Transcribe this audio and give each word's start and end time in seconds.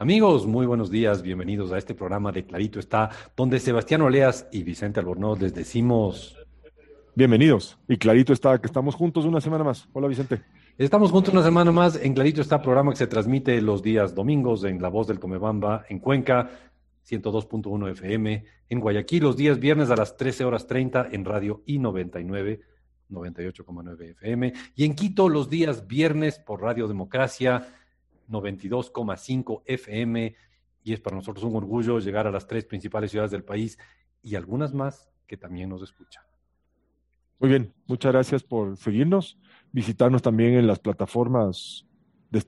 Amigos, 0.00 0.46
muy 0.46 0.64
buenos 0.64 0.90
días, 0.90 1.20
bienvenidos 1.20 1.72
a 1.72 1.76
este 1.76 1.94
programa 1.94 2.32
de 2.32 2.46
Clarito 2.46 2.80
está, 2.80 3.10
donde 3.36 3.60
Sebastián 3.60 4.00
Oleas 4.00 4.48
y 4.50 4.62
Vicente 4.62 4.98
Albornoz 4.98 5.38
les 5.42 5.52
decimos... 5.52 6.38
Bienvenidos, 7.14 7.76
y 7.86 7.98
Clarito 7.98 8.32
está, 8.32 8.58
que 8.58 8.66
estamos 8.66 8.94
juntos 8.94 9.26
una 9.26 9.42
semana 9.42 9.62
más. 9.62 9.90
Hola 9.92 10.08
Vicente. 10.08 10.40
Estamos 10.78 11.10
juntos 11.10 11.34
una 11.34 11.42
semana 11.42 11.70
más 11.70 12.02
en 12.02 12.14
Clarito 12.14 12.40
está, 12.40 12.62
programa 12.62 12.92
que 12.92 12.96
se 12.96 13.08
transmite 13.08 13.60
los 13.60 13.82
días 13.82 14.14
domingos 14.14 14.64
en 14.64 14.80
La 14.80 14.88
Voz 14.88 15.06
del 15.06 15.20
Comebamba, 15.20 15.84
en 15.90 15.98
Cuenca, 15.98 16.48
102.1 17.06 17.90
FM, 17.90 18.44
en 18.70 18.80
Guayaquil 18.80 19.24
los 19.24 19.36
días 19.36 19.60
viernes 19.60 19.90
a 19.90 19.96
las 19.96 20.16
13 20.16 20.46
horas 20.46 20.66
30 20.66 21.08
en 21.12 21.26
Radio 21.26 21.62
I99, 21.66 22.60
98,9 23.10 24.12
FM, 24.12 24.54
y 24.76 24.84
en 24.86 24.94
Quito 24.94 25.28
los 25.28 25.50
días 25.50 25.86
viernes 25.86 26.38
por 26.38 26.62
Radio 26.62 26.88
Democracia, 26.88 27.74
92,5 28.30 29.62
FM 29.66 30.34
y 30.82 30.92
es 30.92 31.00
para 31.00 31.16
nosotros 31.16 31.44
un 31.44 31.56
orgullo 31.56 31.98
llegar 31.98 32.26
a 32.26 32.30
las 32.30 32.46
tres 32.46 32.64
principales 32.64 33.10
ciudades 33.10 33.30
del 33.30 33.44
país 33.44 33.78
y 34.22 34.34
algunas 34.34 34.72
más 34.72 35.10
que 35.26 35.36
también 35.36 35.68
nos 35.68 35.82
escuchan. 35.82 36.22
Muy 37.38 37.50
bien, 37.50 37.72
muchas 37.86 38.12
gracias 38.12 38.42
por 38.42 38.76
seguirnos, 38.76 39.38
visitarnos 39.72 40.20
también 40.22 40.54
en 40.54 40.66
las 40.66 40.78
plataformas 40.78 41.86
de, 42.30 42.42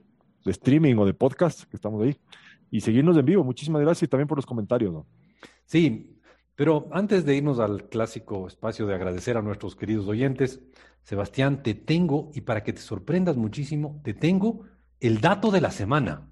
streaming 0.45 0.95
o 0.97 1.05
de 1.05 1.13
podcast 1.13 1.63
que 1.63 1.75
estamos 1.75 2.03
ahí 2.03 2.15
y 2.69 2.81
seguirnos 2.81 3.17
en 3.17 3.25
vivo. 3.25 3.43
Muchísimas 3.43 3.81
gracias 3.81 4.03
y 4.03 4.07
también 4.07 4.27
por 4.27 4.37
los 4.37 4.45
comentarios. 4.45 4.93
¿no? 4.93 5.07
Sí, 5.65 6.19
pero 6.55 6.87
antes 6.91 7.25
de 7.25 7.35
irnos 7.35 7.59
al 7.59 7.89
clásico 7.89 8.47
espacio 8.47 8.85
de 8.85 8.93
agradecer 8.93 9.37
a 9.37 9.41
nuestros 9.41 9.75
queridos 9.75 10.07
oyentes, 10.07 10.61
Sebastián, 11.01 11.63
te 11.63 11.73
tengo, 11.73 12.31
y 12.33 12.41
para 12.41 12.63
que 12.63 12.73
te 12.73 12.79
sorprendas 12.79 13.35
muchísimo, 13.35 13.99
te 14.03 14.13
tengo 14.13 14.65
el 15.03 15.19
dato 15.19 15.51
de 15.51 15.61
la 15.61 15.69
semana. 15.69 16.27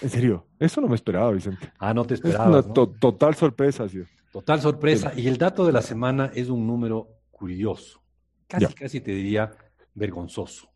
En 0.00 0.10
serio, 0.10 0.48
eso 0.58 0.80
no 0.80 0.88
me 0.88 0.96
esperaba, 0.96 1.30
Vicente. 1.30 1.72
Ah, 1.78 1.94
no 1.94 2.04
te 2.04 2.14
esperaba. 2.14 2.58
Es 2.58 2.66
una 2.66 2.74
total 2.98 3.36
sorpresa, 3.36 3.88
sí. 3.88 4.02
Total 4.32 4.60
sorpresa. 4.60 5.12
Y 5.16 5.28
el 5.28 5.38
dato 5.38 5.64
de 5.64 5.70
la 5.72 5.82
semana 5.82 6.32
es 6.34 6.48
un 6.48 6.66
número 6.66 7.20
curioso. 7.30 8.02
Casi, 8.48 8.66
casi 8.74 9.00
te 9.00 9.12
diría 9.12 9.52
vergonzoso. 9.94 10.68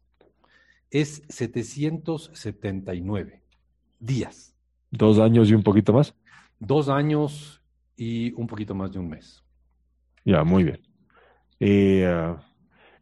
Es 0.88 1.24
779 1.28 3.42
días. 3.98 4.54
¿Dos 4.90 5.18
años 5.18 5.50
y 5.50 5.54
un 5.54 5.64
poquito 5.64 5.92
más? 5.92 6.14
Dos 6.60 6.88
años 6.88 7.60
y 7.96 8.32
un 8.34 8.46
poquito 8.46 8.72
más 8.74 8.92
de 8.92 9.00
un 9.00 9.08
mes. 9.08 9.42
Ya, 10.24 10.44
muy 10.44 10.62
bien. 10.62 10.80
Eh, 11.58 12.06
ah, 12.06 12.40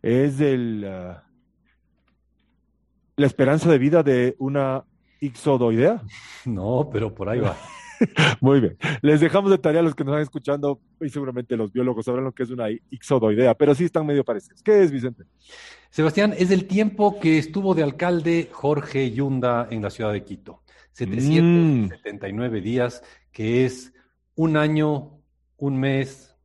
es 0.00 0.38
del. 0.38 0.86
Ah, 0.86 1.28
la 3.16 3.26
esperanza 3.26 3.70
de 3.70 3.78
vida 3.78 4.02
de 4.02 4.36
una 4.38 4.84
ixodoidea? 5.20 6.02
No, 6.44 6.90
pero 6.92 7.14
por 7.14 7.30
ahí 7.30 7.40
va. 7.40 7.56
Muy 8.40 8.60
bien. 8.60 8.76
Les 9.00 9.20
dejamos 9.20 9.50
de 9.50 9.56
tarea 9.56 9.80
a 9.80 9.82
los 9.82 9.94
que 9.94 10.04
nos 10.04 10.12
están 10.12 10.22
escuchando 10.22 10.80
y 11.00 11.08
seguramente 11.08 11.56
los 11.56 11.72
biólogos 11.72 12.04
sabrán 12.04 12.24
lo 12.24 12.32
que 12.32 12.42
es 12.42 12.50
una 12.50 12.66
ixodoidea, 12.90 13.54
pero 13.54 13.74
sí 13.74 13.84
están 13.84 14.04
medio 14.04 14.24
parecidos. 14.24 14.62
¿Qué 14.62 14.82
es, 14.82 14.90
Vicente? 14.90 15.24
Sebastián, 15.90 16.34
es 16.36 16.50
el 16.50 16.66
tiempo 16.66 17.18
que 17.18 17.38
estuvo 17.38 17.74
de 17.74 17.82
alcalde 17.82 18.50
Jorge 18.52 19.10
Yunda 19.12 19.68
en 19.70 19.80
la 19.80 19.90
ciudad 19.90 20.12
de 20.12 20.24
Quito. 20.24 20.62
779 20.92 22.60
mm. 22.60 22.62
días, 22.62 23.02
que 23.32 23.64
es 23.64 23.92
un 24.34 24.56
año, 24.56 25.20
un 25.56 25.78
mes. 25.78 26.36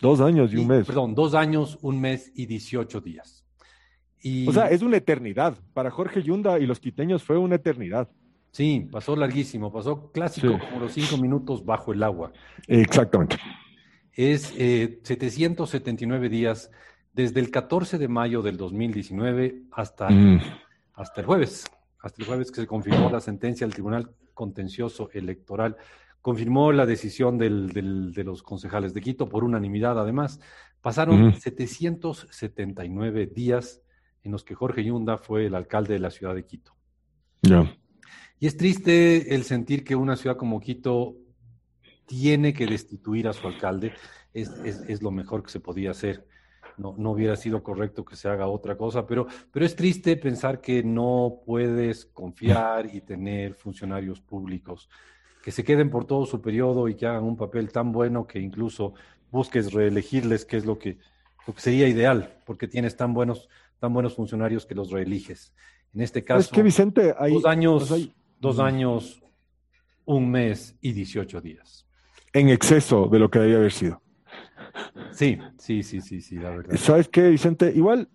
Dos 0.00 0.20
años 0.20 0.52
y 0.52 0.56
un 0.56 0.68
mes. 0.68 0.86
Perdón, 0.86 1.14
dos 1.14 1.34
años, 1.34 1.78
un 1.82 2.00
mes 2.00 2.32
y 2.34 2.46
18 2.46 3.00
días. 3.00 3.37
O 4.46 4.52
sea, 4.52 4.68
es 4.68 4.82
una 4.82 4.96
eternidad. 4.96 5.56
Para 5.74 5.90
Jorge 5.90 6.22
Yunda 6.22 6.58
y 6.58 6.66
los 6.66 6.80
quiteños 6.80 7.22
fue 7.22 7.38
una 7.38 7.56
eternidad. 7.56 8.08
Sí, 8.50 8.88
pasó 8.90 9.14
larguísimo, 9.14 9.72
pasó 9.72 10.10
clásico 10.10 10.58
como 10.58 10.80
los 10.80 10.92
cinco 10.92 11.16
minutos 11.18 11.64
bajo 11.64 11.92
el 11.92 12.02
agua. 12.02 12.32
Exactamente. 12.66 13.36
Es 14.12 14.52
eh, 14.56 15.00
779 15.04 16.28
días 16.28 16.70
desde 17.12 17.40
el 17.40 17.50
14 17.50 17.98
de 17.98 18.08
mayo 18.08 18.42
del 18.42 18.56
2019 18.56 19.62
hasta, 19.70 20.08
mm. 20.08 20.40
hasta 20.94 21.20
el 21.20 21.26
jueves, 21.26 21.66
hasta 22.00 22.22
el 22.22 22.26
jueves 22.26 22.50
que 22.50 22.62
se 22.62 22.66
confirmó 22.66 23.10
la 23.10 23.20
sentencia 23.20 23.66
del 23.66 23.74
Tribunal 23.74 24.10
Contencioso 24.34 25.10
Electoral, 25.12 25.76
confirmó 26.20 26.72
la 26.72 26.86
decisión 26.86 27.38
del, 27.38 27.72
de 27.72 28.24
los 28.24 28.42
concejales 28.42 28.92
de 28.92 29.00
Quito 29.00 29.28
por 29.28 29.44
unanimidad 29.44 29.98
además. 30.00 30.40
Pasaron 30.80 31.34
779 31.34 33.26
días 33.26 33.82
en 34.28 34.32
los 34.32 34.44
que 34.44 34.54
Jorge 34.54 34.84
Yunda 34.84 35.16
fue 35.16 35.46
el 35.46 35.54
alcalde 35.54 35.94
de 35.94 36.00
la 36.00 36.10
ciudad 36.10 36.34
de 36.34 36.44
Quito. 36.44 36.76
Ya. 37.40 37.74
Y 38.38 38.46
es 38.46 38.58
triste 38.58 39.34
el 39.34 39.42
sentir 39.42 39.84
que 39.84 39.96
una 39.96 40.16
ciudad 40.16 40.36
como 40.36 40.60
Quito 40.60 41.16
tiene 42.04 42.52
que 42.52 42.66
destituir 42.66 43.26
a 43.26 43.32
su 43.32 43.46
alcalde. 43.46 43.94
Es, 44.34 44.50
es, 44.50 45.02
lo 45.02 45.10
mejor 45.10 45.42
que 45.42 45.50
se 45.50 45.60
podía 45.60 45.92
hacer. 45.92 46.26
No, 46.76 46.94
no, 46.98 47.12
hubiera 47.12 47.36
sido 47.36 47.62
correcto 47.62 48.04
que 48.04 48.16
se 48.16 48.28
haga 48.28 48.46
otra 48.46 48.76
cosa, 48.76 49.06
pero, 49.06 49.26
pero 49.50 49.64
es 49.64 49.74
triste 49.74 50.16
pensar 50.16 50.60
que 50.60 50.82
no 50.82 51.40
puedes 51.44 52.04
confiar 52.04 52.94
y 52.94 53.00
tener 53.00 53.54
funcionarios 53.54 54.20
públicos 54.20 54.90
que 55.42 55.50
se 55.50 55.64
queden 55.64 55.88
por 55.88 56.04
todo 56.04 56.26
su 56.26 56.42
periodo 56.42 56.88
y 56.88 56.94
que 56.94 57.06
hagan 57.06 57.24
un 57.24 57.36
papel 57.36 57.72
tan 57.72 57.90
bueno 57.92 58.26
que 58.26 58.38
incluso 58.38 58.92
busques 59.30 59.72
reelegirles, 59.72 60.44
que 60.44 60.58
es 60.58 60.66
lo 60.66 60.78
que, 60.78 60.98
lo 61.46 61.54
que 61.54 61.60
sería 61.62 61.88
ideal, 61.88 62.38
porque 62.44 62.68
tienes 62.68 62.96
tan 62.96 63.14
buenos 63.14 63.48
tan 63.78 63.92
buenos 63.92 64.14
funcionarios 64.14 64.66
que 64.66 64.74
los 64.74 64.90
reeliges. 64.90 65.54
En 65.94 66.02
este 66.02 66.24
caso, 66.24 66.40
es 66.40 66.48
que 66.48 66.62
Vicente, 66.62 67.14
hay, 67.18 67.32
dos 67.34 67.46
años, 67.46 68.10
dos 68.40 68.58
años, 68.58 69.22
un 70.04 70.30
mes 70.30 70.76
y 70.80 70.92
18 70.92 71.40
días. 71.40 71.86
En 72.32 72.48
exceso 72.50 73.06
de 73.06 73.18
lo 73.18 73.30
que 73.30 73.38
debía 73.38 73.56
haber 73.56 73.72
sido. 73.72 74.02
Sí, 75.12 75.38
sí, 75.58 75.82
sí, 75.82 76.00
sí, 76.00 76.20
sí, 76.20 76.36
la 76.36 76.50
verdad. 76.50 76.76
¿Sabes 76.76 77.08
qué, 77.08 77.30
Vicente? 77.30 77.72
Igual, 77.74 78.08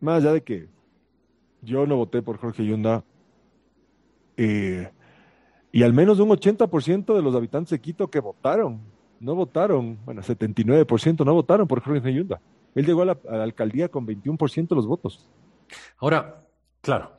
más 0.00 0.22
allá 0.22 0.34
de 0.34 0.42
que 0.42 0.68
yo 1.62 1.86
no 1.86 1.96
voté 1.96 2.22
por 2.22 2.36
Jorge 2.36 2.64
Yunda, 2.66 3.04
eh, 4.36 4.90
y 5.70 5.82
al 5.82 5.92
menos 5.92 6.20
un 6.20 6.28
80% 6.28 7.14
de 7.14 7.22
los 7.22 7.34
habitantes 7.34 7.70
de 7.70 7.80
Quito 7.80 8.10
que 8.10 8.20
votaron, 8.20 8.80
no 9.20 9.34
votaron, 9.34 9.98
bueno, 10.04 10.20
79% 10.22 11.24
no 11.24 11.32
votaron 11.32 11.66
por 11.66 11.80
Jorge 11.80 12.12
Yunda. 12.12 12.40
Él 12.74 12.86
llegó 12.86 13.02
a 13.02 13.06
la, 13.06 13.18
alcaldía 13.42 13.88
con 13.88 14.06
21% 14.06 14.68
de 14.68 14.74
los 14.74 14.86
votos. 14.86 15.28
Ahora, 15.98 16.46
claro, 16.80 17.12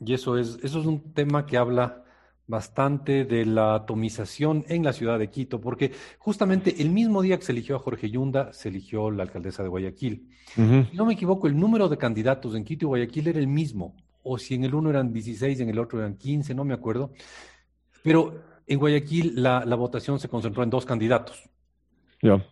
y 0.00 0.14
eso 0.14 0.38
es, 0.38 0.58
eso 0.62 0.80
es 0.80 0.86
un 0.86 1.12
tema 1.12 1.46
que 1.46 1.56
habla 1.56 2.04
bastante 2.48 3.24
de 3.24 3.44
la 3.44 3.74
atomización 3.74 4.64
en 4.68 4.84
la 4.84 4.92
ciudad 4.92 5.18
de 5.18 5.30
Quito, 5.30 5.60
porque 5.60 5.92
justamente 6.18 6.80
el 6.80 6.90
mismo 6.90 7.22
día 7.22 7.38
que 7.38 7.44
se 7.44 7.52
eligió 7.52 7.76
a 7.76 7.80
Jorge 7.80 8.08
Yunda, 8.10 8.52
se 8.52 8.68
eligió 8.68 9.10
la 9.10 9.24
alcaldesa 9.24 9.62
de 9.62 9.68
Guayaquil. 9.68 10.30
Si 10.54 10.96
no 10.96 11.06
me 11.06 11.14
equivoco, 11.14 11.48
el 11.48 11.58
número 11.58 11.88
de 11.88 11.98
candidatos 11.98 12.54
en 12.54 12.64
Quito 12.64 12.86
y 12.86 12.88
Guayaquil 12.88 13.28
era 13.28 13.38
el 13.38 13.48
mismo, 13.48 13.96
o 14.22 14.38
si 14.38 14.54
en 14.54 14.64
el 14.64 14.74
uno 14.74 14.90
eran 14.90 15.12
16, 15.12 15.60
en 15.60 15.70
el 15.70 15.78
otro 15.78 15.98
eran 15.98 16.16
15, 16.16 16.54
no 16.54 16.64
me 16.64 16.74
acuerdo. 16.74 17.12
Pero 18.02 18.40
en 18.66 18.78
Guayaquil 18.78 19.42
la, 19.42 19.64
votación 19.74 20.20
se 20.20 20.28
concentró 20.28 20.62
en 20.62 20.70
dos 20.70 20.86
candidatos. 20.86 21.48
Ya. 22.22 22.44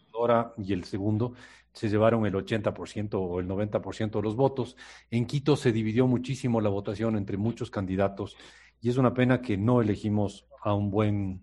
y 0.58 0.72
el 0.72 0.84
segundo 0.84 1.34
se 1.74 1.88
llevaron 1.88 2.24
el 2.24 2.34
80% 2.34 3.14
o 3.14 3.40
el 3.40 3.48
90% 3.48 4.10
de 4.10 4.22
los 4.22 4.36
votos. 4.36 4.76
En 5.10 5.26
Quito 5.26 5.56
se 5.56 5.72
dividió 5.72 6.06
muchísimo 6.06 6.60
la 6.60 6.70
votación 6.70 7.16
entre 7.16 7.36
muchos 7.36 7.70
candidatos 7.70 8.36
y 8.80 8.88
es 8.88 8.96
una 8.96 9.12
pena 9.12 9.42
que 9.42 9.56
no 9.56 9.82
elegimos 9.82 10.46
a 10.62 10.72
un 10.72 10.90
buen 10.90 11.42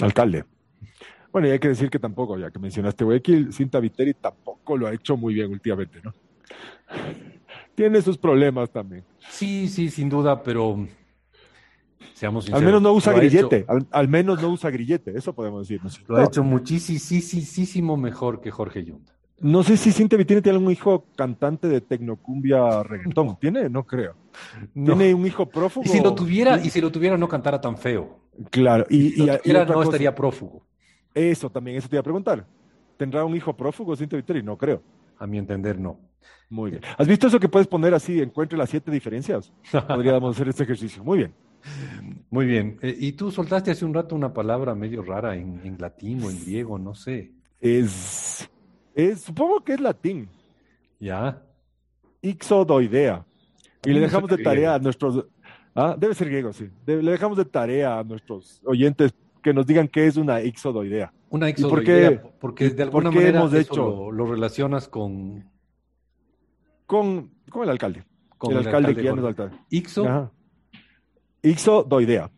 alcalde. 0.00 0.44
Bueno, 1.32 1.48
y 1.48 1.50
hay 1.50 1.58
que 1.58 1.68
decir 1.68 1.90
que 1.90 1.98
tampoco, 1.98 2.38
ya 2.38 2.50
que 2.50 2.58
mencionaste 2.58 3.04
Guayaquil, 3.04 3.52
Cinta 3.52 3.80
Viteri 3.80 4.14
tampoco 4.14 4.76
lo 4.76 4.86
ha 4.86 4.92
hecho 4.92 5.16
muy 5.16 5.34
bien 5.34 5.50
últimamente, 5.50 6.00
¿no? 6.02 6.14
Tiene 7.74 8.00
sus 8.02 8.18
problemas 8.18 8.70
también. 8.70 9.04
Sí, 9.30 9.68
sí, 9.68 9.88
sin 9.88 10.08
duda, 10.08 10.42
pero 10.42 10.86
seamos 12.12 12.44
sinceros. 12.44 12.60
Al 12.60 12.66
menos 12.66 12.82
no 12.82 12.92
usa 12.92 13.12
grillete, 13.14 13.66
al, 13.90 14.08
menos 14.08 14.40
no 14.40 14.50
usa 14.50 14.70
grillete, 14.70 15.16
eso 15.16 15.34
podemos 15.34 15.66
decir. 15.66 15.80
Lo 16.06 16.18
ha 16.18 16.24
hecho 16.24 16.44
muchísimo 16.44 17.96
mejor 17.96 18.40
que 18.40 18.50
Jorge 18.50 18.84
Yunda. 18.84 19.12
No 19.42 19.64
sé 19.64 19.76
si 19.76 19.90
Cintia 19.90 20.16
Vitini 20.16 20.40
tiene 20.40 20.58
un 20.58 20.70
hijo 20.70 21.06
cantante 21.16 21.66
de 21.66 21.80
tecnocumbia 21.80 22.84
reggaetón. 22.84 23.36
¿Tiene? 23.40 23.68
No 23.68 23.84
creo. 23.84 24.14
¿Tiene 24.72 25.12
un 25.12 25.26
hijo 25.26 25.46
prófugo? 25.46 25.84
Y 25.84 25.88
si 25.88 26.00
lo 26.00 26.14
tuviera, 26.14 26.60
y 26.64 26.70
si 26.70 26.80
lo 26.80 26.92
tuviera, 26.92 27.18
no 27.18 27.28
cantara 27.28 27.60
tan 27.60 27.76
feo. 27.76 28.20
Claro. 28.50 28.86
Y, 28.88 29.10
si 29.10 29.26
lo 29.26 29.38
tuviera, 29.38 29.64
no 29.64 29.82
estaría 29.82 30.14
prófugo. 30.14 30.62
Eso 31.12 31.50
también, 31.50 31.76
eso 31.76 31.88
te 31.88 31.96
iba 31.96 32.00
a 32.00 32.04
preguntar. 32.04 32.46
¿Tendrá 32.96 33.24
un 33.24 33.34
hijo 33.34 33.56
prófugo 33.56 33.96
Cintia 33.96 34.16
Vitini? 34.16 34.42
No 34.42 34.56
creo. 34.56 34.80
A 35.18 35.26
mi 35.26 35.38
entender, 35.38 35.76
no. 35.76 35.98
Muy 36.48 36.70
bien. 36.70 36.82
¿Has 36.96 37.08
visto 37.08 37.26
eso 37.26 37.40
que 37.40 37.48
puedes 37.48 37.66
poner 37.66 37.92
así, 37.94 38.20
encuentre 38.20 38.56
las 38.56 38.70
siete 38.70 38.92
diferencias? 38.92 39.52
Podríamos 39.88 40.36
hacer 40.36 40.50
este 40.50 40.62
ejercicio. 40.62 41.02
Muy 41.02 41.18
bien. 41.18 41.34
Muy 42.30 42.46
bien. 42.46 42.78
Eh, 42.80 42.96
y 42.96 43.12
tú 43.12 43.32
soltaste 43.32 43.72
hace 43.72 43.84
un 43.84 43.92
rato 43.92 44.14
una 44.14 44.32
palabra 44.32 44.76
medio 44.76 45.02
rara 45.02 45.34
en, 45.34 45.60
en 45.64 45.78
latín 45.78 46.22
o 46.22 46.30
en 46.30 46.40
griego, 46.40 46.78
no 46.78 46.94
sé. 46.94 47.32
Es 47.60 48.48
supongo 49.16 49.62
que 49.64 49.74
es 49.74 49.80
latín. 49.80 50.28
Ya. 51.00 51.42
Ixodoidea. 52.22 53.24
Y 53.84 53.92
le 53.92 54.00
dejamos 54.00 54.30
de 54.30 54.38
tarea 54.38 54.74
a 54.74 54.78
nuestros, 54.78 55.26
Ah, 55.74 55.96
debe 55.98 56.14
ser 56.14 56.28
griego, 56.28 56.52
sí. 56.52 56.68
De- 56.84 57.02
le 57.02 57.12
dejamos 57.12 57.38
de 57.38 57.46
tarea 57.46 57.98
a 57.98 58.04
nuestros 58.04 58.60
oyentes 58.66 59.14
que 59.42 59.54
nos 59.54 59.66
digan 59.66 59.88
qué 59.88 60.06
es 60.06 60.16
una 60.18 60.42
ixodoidea. 60.42 61.12
Una 61.30 61.46
por 61.46 61.48
exodoidea, 61.48 62.10
qué- 62.10 62.28
porque 62.38 62.64
de 62.68 62.74
por 62.74 62.82
alguna 62.82 63.10
qué 63.10 63.16
manera 63.16 63.38
hemos 63.40 63.54
hecho- 63.54 63.74
lo, 63.76 64.12
lo 64.12 64.26
relacionas 64.26 64.86
con, 64.88 65.50
Con, 66.86 67.30
con 67.48 67.62
el 67.64 67.70
alcalde. 67.70 68.04
con 68.36 68.52
el, 68.52 68.58
alcalde, 68.58 68.94
que 68.94 69.02
ya 69.02 69.12
no 69.14 69.22
es 69.22 69.28
alcalde. 69.28 69.56
Ixo, 69.70 70.04
Ajá. 70.06 70.30
Ixodoidea. 71.42 72.30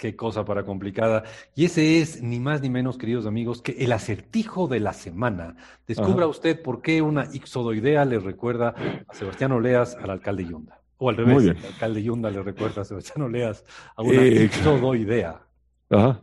Qué 0.00 0.16
cosa 0.16 0.46
para 0.46 0.64
complicada. 0.64 1.24
Y 1.54 1.66
ese 1.66 2.00
es 2.00 2.22
ni 2.22 2.40
más 2.40 2.62
ni 2.62 2.70
menos, 2.70 2.96
queridos 2.96 3.26
amigos, 3.26 3.60
que 3.60 3.72
el 3.72 3.92
acertijo 3.92 4.66
de 4.66 4.80
la 4.80 4.94
semana. 4.94 5.56
Descubra 5.86 6.24
Ajá. 6.24 6.28
usted 6.28 6.60
por 6.62 6.80
qué 6.80 7.02
una 7.02 7.28
ixodoidea 7.32 8.06
le 8.06 8.18
recuerda 8.18 8.74
a 9.06 9.14
Sebastián 9.14 9.52
Oleas 9.52 9.96
al 10.02 10.08
alcalde 10.10 10.46
Yunda. 10.46 10.80
O 10.96 11.10
al 11.10 11.16
revés, 11.16 11.34
Muy 11.34 11.48
el 11.48 11.64
alcalde 11.64 12.02
Yunda 12.02 12.30
le 12.30 12.42
recuerda 12.42 12.80
a 12.82 12.84
Sebastián 12.86 13.22
Oleas 13.22 13.62
a 13.94 14.02
una 14.02 14.22
Eh, 14.22 14.44
ixodoidea. 14.44 15.42
Ajá. 15.90 16.22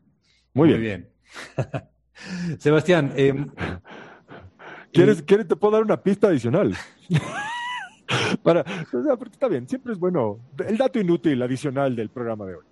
Muy 0.53 0.73
bien. 0.73 1.09
Sebastián, 2.57 3.13
em, 3.15 3.47
¿Quieres, 4.91 5.21
¿Quieres? 5.21 5.47
Te 5.47 5.55
puedo 5.55 5.73
dar 5.73 5.83
una 5.83 6.01
pista 6.01 6.29
adicional. 6.29 6.75
Para, 8.41 8.61
o 8.61 9.03
sea, 9.03 9.17
porque 9.17 9.33
está 9.33 9.47
bien, 9.47 9.67
siempre 9.67 9.93
es 9.93 9.99
bueno. 9.99 10.39
El 10.65 10.77
dato 10.77 10.99
inútil 10.99 11.39
adicional 11.43 11.95
del 11.95 12.09
programa 12.09 12.45
de 12.45 12.55
hoy. 12.55 12.65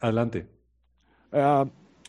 Adelante. 0.00 0.46
Ah, 1.32 1.64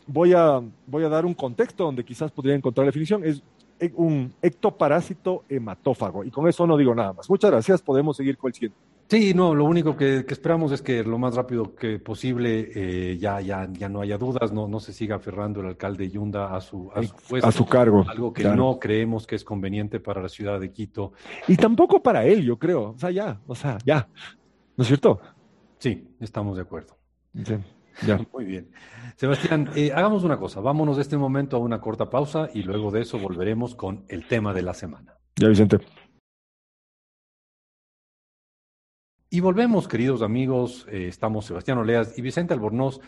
voy, 0.06 0.32
a, 0.32 0.60
voy 0.86 1.04
a 1.04 1.08
dar 1.08 1.24
un 1.26 1.34
contexto 1.34 1.84
donde 1.84 2.04
quizás 2.04 2.30
podría 2.32 2.54
encontrar 2.54 2.84
la 2.84 2.88
definición. 2.88 3.24
Es 3.24 3.42
e- 3.78 3.92
un 3.94 4.32
ectoparásito 4.42 5.44
hematófago. 5.48 6.24
Y 6.24 6.30
con 6.30 6.48
eso 6.48 6.66
no 6.66 6.76
digo 6.76 6.94
nada 6.94 7.12
más. 7.12 7.28
Muchas 7.30 7.50
gracias. 7.50 7.82
Podemos 7.82 8.16
seguir 8.16 8.36
con 8.36 8.48
el 8.48 8.54
siguiente. 8.54 8.78
Sí, 9.08 9.34
no, 9.34 9.54
lo 9.54 9.66
único 9.66 9.94
que, 9.94 10.24
que 10.24 10.32
esperamos 10.32 10.72
es 10.72 10.80
que 10.80 11.04
lo 11.04 11.18
más 11.18 11.34
rápido 11.34 11.74
que 11.74 11.98
posible 11.98 12.70
eh, 12.74 13.18
ya, 13.18 13.42
ya, 13.42 13.68
ya 13.70 13.90
no 13.90 14.00
haya 14.00 14.16
dudas, 14.16 14.52
no, 14.52 14.68
no 14.68 14.80
se 14.80 14.94
siga 14.94 15.16
aferrando 15.16 15.60
el 15.60 15.66
alcalde 15.66 16.08
Yunda 16.08 16.56
a 16.56 16.62
su, 16.62 16.90
a 16.94 17.02
su 17.02 17.14
puesto, 17.28 17.46
A 17.46 17.52
su 17.52 17.66
cargo. 17.66 18.06
algo 18.08 18.32
que 18.32 18.40
claro. 18.42 18.56
no 18.56 18.78
creemos 18.78 19.26
que 19.26 19.34
es 19.34 19.44
conveniente 19.44 20.00
para 20.00 20.22
la 20.22 20.30
ciudad 20.30 20.58
de 20.58 20.72
Quito. 20.72 21.12
Y 21.46 21.56
tampoco 21.56 22.02
para 22.02 22.24
él, 22.24 22.42
yo 22.42 22.58
creo. 22.58 22.92
O 22.92 22.98
sea, 22.98 23.10
ya. 23.10 23.38
O 23.46 23.54
sea, 23.54 23.76
ya. 23.84 24.08
¿No 24.78 24.82
es 24.82 24.88
cierto? 24.88 25.20
Sí, 25.78 26.08
estamos 26.18 26.56
de 26.56 26.62
acuerdo. 26.62 26.96
Sí, 27.34 27.54
ya. 28.06 28.18
Muy 28.32 28.44
bien. 28.44 28.70
Sebastián, 29.16 29.70
eh, 29.76 29.92
hagamos 29.94 30.24
una 30.24 30.38
cosa, 30.38 30.60
vámonos 30.60 30.96
de 30.96 31.02
este 31.02 31.16
momento 31.16 31.56
a 31.56 31.60
una 31.60 31.80
corta 31.80 32.08
pausa 32.10 32.48
y 32.52 32.62
luego 32.62 32.90
de 32.90 33.02
eso 33.02 33.18
volveremos 33.18 33.74
con 33.74 34.04
el 34.08 34.26
tema 34.26 34.52
de 34.54 34.62
la 34.62 34.74
semana. 34.74 35.16
Ya, 35.36 35.48
Vicente. 35.48 35.78
Y 39.30 39.40
volvemos, 39.40 39.88
queridos 39.88 40.20
amigos, 40.22 40.86
eh, 40.90 41.06
estamos 41.08 41.46
Sebastián 41.46 41.78
Oleas 41.78 42.18
y 42.18 42.22
Vicente 42.22 42.52
Albornoz. 42.52 43.00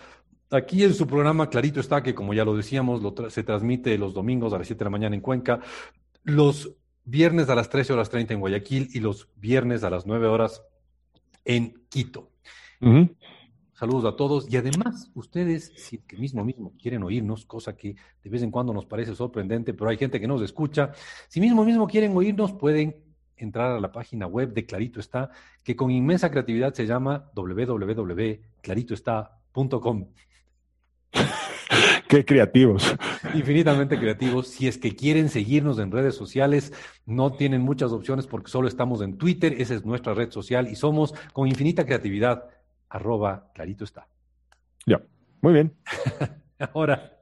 Aquí 0.51 0.83
en 0.85 0.95
su 0.95 1.07
programa 1.07 1.51
Clarito 1.51 1.81
está, 1.81 2.03
que 2.03 2.15
como 2.15 2.33
ya 2.33 2.45
lo 2.45 2.57
decíamos, 2.57 3.03
lo 3.03 3.15
tra- 3.15 3.29
se 3.31 3.43
transmite 3.43 3.99
los 3.99 4.15
domingos 4.15 4.53
a 4.53 4.59
las 4.59 4.67
7 4.67 4.79
de 4.81 4.85
la 4.85 4.91
mañana 4.91 5.15
en 5.17 5.21
Cuenca, 5.21 5.61
los 6.23 6.77
viernes 7.05 7.51
a 7.51 7.55
las 7.55 7.69
13 7.69 7.93
horas 7.93 8.09
30 8.09 8.33
en 8.35 8.41
Guayaquil 8.41 8.89
y 8.95 9.01
los 9.01 9.29
viernes 9.37 9.85
a 9.85 9.91
las 9.91 10.07
9 10.07 10.27
horas 10.27 10.63
en 11.45 11.85
Quito. 11.91 12.31
Ujú. 12.81 13.15
Saludos 13.85 14.07
a 14.07 14.17
todos 14.17 14.51
y 14.51 14.57
además 14.57 15.11
ustedes, 15.13 15.71
si 15.77 15.99
que 15.99 16.17
mismo 16.17 16.43
mismo 16.43 16.73
quieren 16.81 17.03
oírnos, 17.03 17.45
cosa 17.45 17.77
que 17.77 17.97
de 18.23 18.31
vez 18.31 18.43
en 18.43 18.51
cuando 18.51 18.73
nos 18.73 18.87
parece 18.87 19.15
sorprendente, 19.15 19.75
pero 19.75 19.91
hay 19.91 19.99
gente 19.99 20.19
que 20.19 20.27
nos 20.27 20.41
escucha, 20.41 20.93
si 21.29 21.39
mismo 21.39 21.67
mismo 21.67 21.87
quieren 21.87 22.17
oírnos, 22.17 22.55
pueden 22.55 22.97
entrar 23.37 23.73
a 23.73 23.81
la 23.81 23.93
página 23.93 24.27
web 24.27 24.55
de 24.55 24.65
Clarito 24.65 25.01
Está, 25.01 25.29
que 25.63 25.77
con 25.77 25.91
inmensa 25.91 26.31
creatividad 26.31 26.73
se 26.73 26.87
llama 26.87 27.31
www.claritoestá.com. 27.35 30.07
Qué 32.09 32.25
creativos. 32.25 32.97
Infinitamente 33.35 33.99
creativos. 33.99 34.49
Si 34.49 34.67
es 34.67 34.79
que 34.79 34.97
quieren 34.97 35.29
seguirnos 35.29 35.79
en 35.79 35.93
redes 35.93 36.15
sociales, 36.15 36.73
no 37.05 37.33
tienen 37.33 37.61
muchas 37.61 37.93
opciones 37.93 38.27
porque 38.27 38.51
solo 38.51 38.67
estamos 38.67 39.03
en 39.03 39.19
Twitter, 39.19 39.57
esa 39.59 39.75
es 39.75 39.85
nuestra 39.85 40.15
red 40.15 40.31
social 40.31 40.69
y 40.69 40.77
somos 40.77 41.13
con 41.35 41.49
infinita 41.49 41.85
creatividad, 41.85 42.49
arroba 42.95 43.51
Clarito 43.53 43.85
Está. 43.85 44.07
Ya. 44.87 45.03
Muy 45.41 45.53
bien. 45.53 45.75
Ahora, 46.73 47.19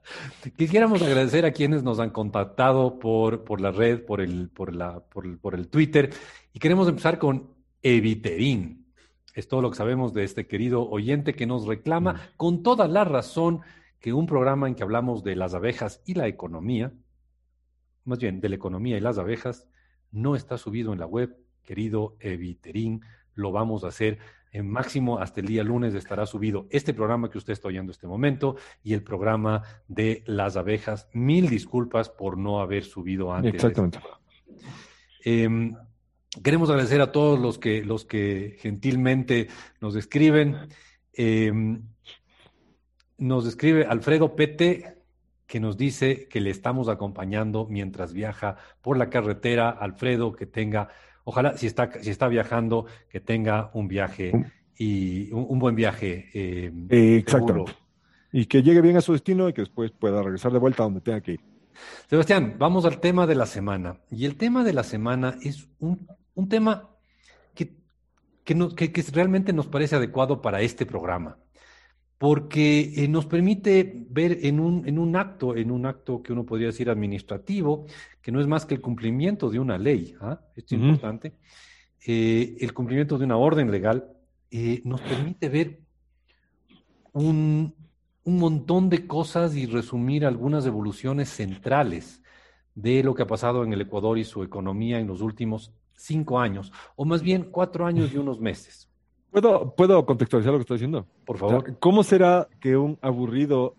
quisiéramos 0.57 1.01
agradecer 1.03 1.47
a 1.47 1.53
quienes 1.53 1.83
nos 1.83 1.99
han 1.99 2.11
contactado 2.11 2.99
por, 2.99 3.45
por 3.45 3.61
la 3.61 3.73
red, 3.73 4.05
por 4.05 4.21
el, 4.21 4.51
por, 4.51 4.75
la, 4.75 5.01
por, 5.01 5.25
el, 5.25 5.39
por 5.39 5.55
el 5.55 5.69
Twitter, 5.69 6.11
y 6.53 6.59
queremos 6.59 6.89
empezar 6.89 7.19
con 7.19 7.55
Eviterín. 7.83 8.87
Es 9.35 9.49
todo 9.49 9.63
lo 9.63 9.71
que 9.71 9.79
sabemos 9.79 10.13
de 10.13 10.25
este 10.25 10.47
querido 10.47 10.89
oyente 10.89 11.35
que 11.35 11.47
nos 11.47 11.67
reclama 11.67 12.21
con 12.37 12.63
toda 12.63 12.87
la 12.87 13.05
razón 13.05 13.63
que 13.99 14.13
un 14.13 14.27
programa 14.27 14.69
en 14.69 14.75
que 14.75 14.83
hablamos 14.83 15.25
de 15.25 15.37
las 15.37 15.55
abejas 15.55 16.03
y 16.05 16.15
la 16.15 16.29
economía, 16.29 16.93
más 18.05 18.19
bien 18.19 18.43
de 18.43 18.51
la 18.51 18.57
economía 18.57 18.99
y 18.99 19.01
las 19.01 19.17
abejas, 19.17 19.67
no 20.11 20.37
está 20.37 20.59
subido 20.59 20.93
en 20.93 20.99
la 20.99 21.07
web, 21.07 21.35
querido 21.65 22.17
Eviterín. 22.21 23.01
Lo 23.35 23.53
vamos 23.53 23.85
a 23.85 23.89
hacer 23.89 24.19
en 24.53 24.71
máximo 24.71 25.19
hasta 25.19 25.41
el 25.41 25.47
día 25.47 25.65
lunes 25.65 25.95
estará 25.95 26.27
subido 26.27 26.67
este 26.71 26.93
programa 26.93 27.31
que 27.31 27.39
usted 27.39 27.55
está 27.55 27.69
oyendo 27.69 27.91
en 27.91 27.95
este 27.95 28.07
momento 28.07 28.57
y 28.85 28.93
el 28.93 29.03
programa 29.03 29.63
de 29.89 30.23
las 30.27 30.57
abejas. 30.57 31.09
Mil 31.13 31.49
disculpas 31.49 32.11
por 32.11 32.37
no 32.37 32.61
haber 32.61 32.85
subido 32.85 33.33
antes. 33.33 33.55
Exactamente. 33.55 33.99
Eh, 35.25 35.73
queremos 36.43 36.69
agradecer 36.71 37.01
a 37.01 37.13
todos 37.13 37.39
los 37.41 37.59
que, 37.59 37.83
los 37.83 38.05
que 38.05 38.57
gentilmente 38.61 39.49
nos 39.81 39.97
escriben. 39.97 40.57
Eh, 41.15 41.53
nos 43.19 43.47
escribe 43.47 43.87
Alfredo 43.87 44.35
Pete, 44.37 44.99
que 45.47 45.61
nos 45.61 45.77
dice 45.77 46.29
que 46.29 46.41
le 46.41 46.51
estamos 46.51 46.89
acompañando 46.89 47.67
mientras 47.71 48.13
viaja 48.13 48.57
por 48.81 48.97
la 48.97 49.11
carretera. 49.11 49.71
Alfredo, 49.71 50.33
que 50.33 50.47
tenga, 50.47 50.89
ojalá, 51.25 51.57
si 51.57 51.67
está, 51.67 51.91
si 52.03 52.11
está 52.11 52.29
viajando, 52.29 52.87
que 53.09 53.21
tenga 53.21 53.71
un 53.75 53.89
viaje 53.89 54.33
y 54.77 55.31
un, 55.33 55.47
un 55.49 55.59
buen 55.59 55.75
viaje. 55.77 56.29
eh, 56.35 56.71
seguro. 57.27 57.65
Y 58.33 58.47
que 58.47 58.63
llegue 58.63 58.81
bien 58.81 58.97
a 58.97 59.01
su 59.03 59.13
destino 59.13 59.49
y 59.49 59.53
que 59.53 59.61
después 59.63 59.91
pueda 59.91 60.23
regresar 60.23 60.53
de 60.53 60.59
vuelta 60.59 60.83
a 60.83 60.87
donde 60.87 61.01
tenga 61.03 61.21
que 61.21 61.33
ir. 61.33 61.41
Sebastián, 62.09 62.57
vamos 62.59 62.85
al 62.85 62.99
tema 63.01 63.27
de 63.27 63.35
la 63.35 63.47
semana. 63.47 63.99
Y 64.11 64.25
el 64.25 64.37
tema 64.37 64.65
de 64.65 64.73
la 64.73 64.83
semana 64.85 65.37
es 65.43 65.69
un, 65.79 66.07
un 66.35 66.49
tema 66.49 66.89
que, 67.55 67.75
que, 68.45 68.55
no- 68.55 68.75
que- 68.75 68.91
que 68.93 69.03
realmente 69.13 69.53
nos 69.53 69.67
parece 69.67 69.97
adecuado 69.97 70.41
para 70.43 70.61
este 70.63 70.87
programa, 70.87 71.39
porque 72.23 72.93
eh, 72.95 73.09
nos 73.09 73.27
permite 73.27 74.07
ver 74.09 74.39
en 74.43 74.61
un, 74.61 74.87
en 74.87 75.01
un 75.01 75.17
acto, 75.17 75.57
en 75.57 75.73
un 75.73 75.87
acto 75.87 76.23
que 76.23 76.33
uno 76.33 76.47
podría 76.47 76.69
decir 76.69 76.89
administrativo, 76.89 77.87
que 78.21 78.31
no 78.31 78.41
es 78.41 78.47
más 78.47 78.65
que 78.65 78.75
el 78.75 78.81
cumplimiento 78.81 79.51
de 79.51 79.59
una 79.59 79.77
ley, 79.77 80.15
¿ah? 80.21 80.41
Esto 80.55 80.77
es 80.77 80.83
importante, 80.83 81.33
eh, 82.07 82.57
el 82.61 82.73
cumplimiento 82.75 83.19
de 83.19 83.25
una 83.25 83.39
orden 83.39 83.73
legal, 83.73 84.07
eh, 84.53 84.83
nos 84.85 85.01
permite 85.01 85.49
ver 85.49 85.81
un, 87.13 87.75
un 88.23 88.39
montón 88.39 88.89
de 88.89 89.05
cosas 89.09 89.57
y 89.57 89.67
resumir 89.67 90.25
algunas 90.25 90.65
evoluciones 90.65 91.29
centrales 91.29 92.23
de 92.77 93.03
lo 93.03 93.17
que 93.17 93.23
ha 93.23 93.27
pasado 93.27 93.65
en 93.65 93.73
el 93.73 93.81
Ecuador 93.81 94.17
y 94.17 94.23
su 94.23 94.45
economía 94.45 95.01
en 95.01 95.09
los 95.09 95.23
últimos 95.23 95.73
cinco 95.97 96.39
años, 96.39 96.71
o 96.95 97.05
más 97.05 97.21
bien 97.21 97.49
cuatro 97.51 97.85
años 97.85 98.13
y 98.15 98.19
unos 98.19 98.39
meses. 98.39 98.92
¿Puedo, 99.33 99.75
¿Puedo 99.75 100.05
contextualizar 100.07 100.53
lo 100.53 100.59
que 100.59 100.63
estoy 100.63 100.77
diciendo? 100.77 101.07
Por 101.25 101.37
O 101.37 101.39
favor. 101.39 101.65
sea, 101.65 101.75
¿Cómo 101.81 102.05
será 102.05 102.47
que 102.61 102.77
un 102.77 102.99
aburrido 103.01 103.75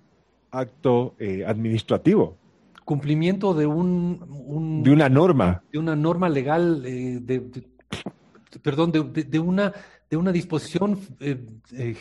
acto 0.51 1.15
eh, 1.19 1.45
administrativo 1.45 2.37
Cumplimiento 2.85 3.53
de 3.53 3.65
un, 3.65 4.19
un- 4.45 4.83
de 4.83 4.91
una 4.91 5.07
norma 5.07 5.63
de 5.71 5.79
una 5.79 5.95
norma 5.95 6.27
legal, 6.27 6.83
eh, 6.85 7.19
de, 7.21 7.39
de- 7.39 7.63
perdón, 8.61 8.91
de, 8.91 9.03
de- 9.23 9.39
una, 9.39 9.71
de 10.09 10.17
una 10.17 10.31
disposición 10.33 10.99
eh, 11.21 11.45
eh, 11.71 11.95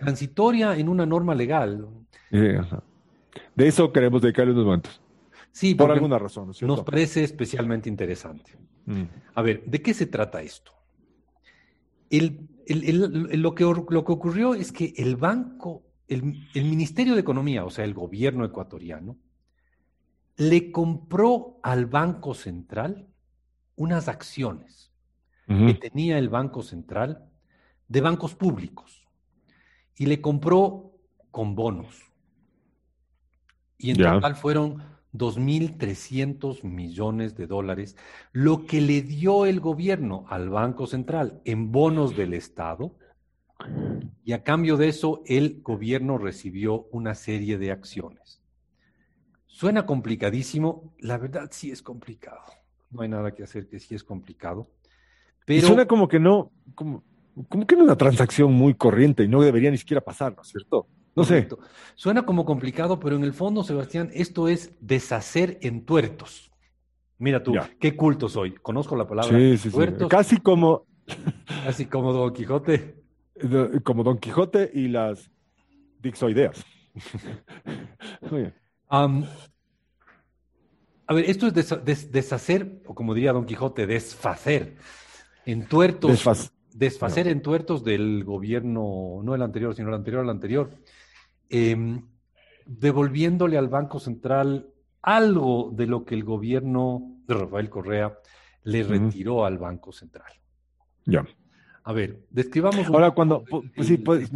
transitoria 0.00 0.76
en 0.76 0.88
una 0.90 1.06
norma 1.06 1.34
legal. 1.34 1.88
de 2.30 3.66
eso 3.66 3.90
queremos 3.92 4.20
dedicarle 4.20 4.52
unos 4.52 4.64
momentos? 4.66 5.00
Sí, 5.50 5.74
Por 5.74 5.90
alguna 5.90 6.18
razón, 6.18 6.52
nos 6.60 6.82
parece 6.84 7.24
especialmente 7.24 7.88
interesante. 7.88 8.52
Mm. 8.86 9.04
A 9.34 9.42
ver, 9.42 9.64
¿de 9.64 9.80
qué 9.80 9.94
se 9.94 10.06
trata 10.06 10.42
esto? 10.42 10.72
El- 12.10 12.48
el- 12.68 12.84
el- 12.84 13.28
el- 13.32 13.42
lo, 13.42 13.54
que, 13.54 13.64
lo 13.64 13.84
que 14.04 14.12
ocurrió 14.12 14.54
es 14.54 14.72
que 14.72 14.94
el 14.96 15.16
banco, 15.16 15.82
el, 16.06 16.48
el 16.54 16.64
Ministerio 16.64 17.14
de 17.14 17.20
Economía, 17.20 17.64
o 17.64 17.70
sea, 17.70 17.84
el 17.84 17.94
gobierno 17.94 18.44
ecuatoriano, 18.44 19.16
le 20.36 20.70
compró 20.70 21.58
al 21.62 21.86
Banco 21.86 22.34
Central 22.34 23.08
unas 23.76 24.08
acciones 24.08 24.92
que 25.46 25.54
tenía 25.74 26.18
el 26.18 26.28
Banco 26.28 26.62
Central 26.62 27.24
de 27.88 28.00
bancos 28.02 28.34
públicos 28.34 29.06
y 29.96 30.06
le 30.06 30.20
compró 30.20 30.92
con 31.30 31.54
bonos. 31.54 32.02
Y 33.78 33.90
en 33.90 33.96
total 34.20 34.36
fueron 34.36 34.82
2.300 35.18 36.62
millones 36.64 37.36
de 37.36 37.46
dólares, 37.46 37.96
lo 38.32 38.66
que 38.66 38.80
le 38.80 39.02
dio 39.02 39.46
el 39.46 39.60
gobierno 39.60 40.24
al 40.28 40.48
Banco 40.48 40.86
Central 40.86 41.40
en 41.44 41.72
bonos 41.72 42.16
del 42.16 42.34
Estado 42.34 42.96
Y 44.24 44.32
a 44.32 44.44
cambio 44.44 44.76
de 44.76 44.88
eso, 44.88 45.22
el 45.26 45.60
gobierno 45.62 46.16
recibió 46.16 46.86
una 46.92 47.14
serie 47.14 47.58
de 47.58 47.72
acciones. 47.72 48.40
Suena 49.46 49.84
complicadísimo, 49.86 50.94
la 51.00 51.18
verdad 51.18 51.48
sí 51.50 51.72
es 51.72 51.82
complicado. 51.82 52.42
No 52.90 53.02
hay 53.02 53.08
nada 53.08 53.34
que 53.34 53.42
hacer 53.42 53.68
que 53.68 53.80
sí 53.80 53.94
es 53.94 54.04
complicado. 54.04 54.68
Pero... 55.44 55.66
suena 55.66 55.86
como 55.86 56.06
que 56.06 56.20
no, 56.20 56.52
como, 56.74 57.02
como 57.48 57.66
que 57.66 57.74
es 57.74 57.80
una 57.80 57.96
transacción 57.96 58.52
muy 58.52 58.74
corriente 58.74 59.24
y 59.24 59.28
no 59.28 59.42
debería 59.42 59.70
ni 59.70 59.78
siquiera 59.78 60.00
pasar, 60.00 60.36
¿no 60.36 60.42
es 60.42 60.48
cierto? 60.48 60.86
No 61.18 61.24
sé. 61.24 61.48
Suena 61.94 62.24
como 62.24 62.44
complicado, 62.44 63.00
pero 63.00 63.16
en 63.16 63.24
el 63.24 63.32
fondo, 63.32 63.64
Sebastián, 63.64 64.10
esto 64.14 64.48
es 64.48 64.72
deshacer 64.80 65.58
en 65.62 65.84
tuertos. 65.84 66.52
Mira 67.18 67.42
tú, 67.42 67.54
qué 67.80 67.96
culto 67.96 68.28
soy. 68.28 68.54
Conozco 68.54 68.94
la 68.94 69.08
palabra 69.08 69.36
sí, 69.36 69.58
sí, 69.58 69.70
tuertos. 69.70 70.08
Casi 70.08 70.36
como. 70.38 70.86
Casi 71.64 71.86
como 71.86 72.12
Don 72.12 72.32
Quijote. 72.32 73.02
Como 73.82 74.04
Don 74.04 74.18
Quijote 74.18 74.70
y 74.72 74.86
las 74.88 75.30
dixoideas. 76.00 76.64
a 78.90 79.08
ver, 81.14 81.24
esto 81.24 81.48
es 81.48 82.12
deshacer, 82.12 82.82
o 82.86 82.94
como 82.94 83.14
diría 83.14 83.32
Don 83.32 83.46
Quijote, 83.46 83.86
desfacer 83.86 84.76
en 85.46 85.66
tuertos. 85.66 86.10
desfacer 86.72 87.26
en 87.26 87.42
tuertos 87.42 87.82
del 87.82 88.22
gobierno, 88.22 89.20
no 89.24 89.34
el 89.34 89.42
anterior, 89.42 89.74
sino 89.74 89.88
el 89.88 89.94
anterior 89.94 90.22
al 90.22 90.30
anterior. 90.30 90.70
Em, 91.48 92.02
devolviéndole 92.66 93.56
al 93.56 93.68
Banco 93.68 93.98
Central 93.98 94.68
algo 95.00 95.70
de 95.72 95.86
lo 95.86 96.04
que 96.04 96.14
el 96.14 96.24
gobierno 96.24 97.16
de 97.26 97.34
Rafael 97.34 97.70
Correa 97.70 98.18
le 98.64 98.82
retiró 98.82 99.46
al 99.46 99.56
Banco 99.56 99.92
Central. 99.92 100.30
Ya. 101.06 101.26
A 101.84 101.92
ver, 101.92 102.26
describamos. 102.30 102.86
Ahora, 102.88 103.12
cuando. 103.12 103.44
sí, 103.80 103.96
pues, 103.96 104.30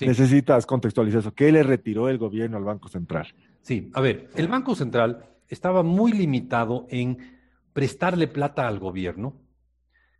necesitas 0.00 0.66
contextualizar 0.66 1.20
eso. 1.20 1.34
¿Qué 1.34 1.52
le 1.52 1.62
retiró 1.62 2.08
el 2.08 2.18
gobierno 2.18 2.56
al 2.56 2.64
Banco 2.64 2.88
Central? 2.88 3.28
Sí, 3.60 3.90
a 3.94 4.00
ver, 4.00 4.28
el 4.34 4.48
Banco 4.48 4.74
Central 4.74 5.24
estaba 5.48 5.84
muy 5.84 6.12
limitado 6.12 6.86
en 6.90 7.18
prestarle 7.72 8.26
plata 8.26 8.66
al 8.66 8.80
gobierno 8.80 9.40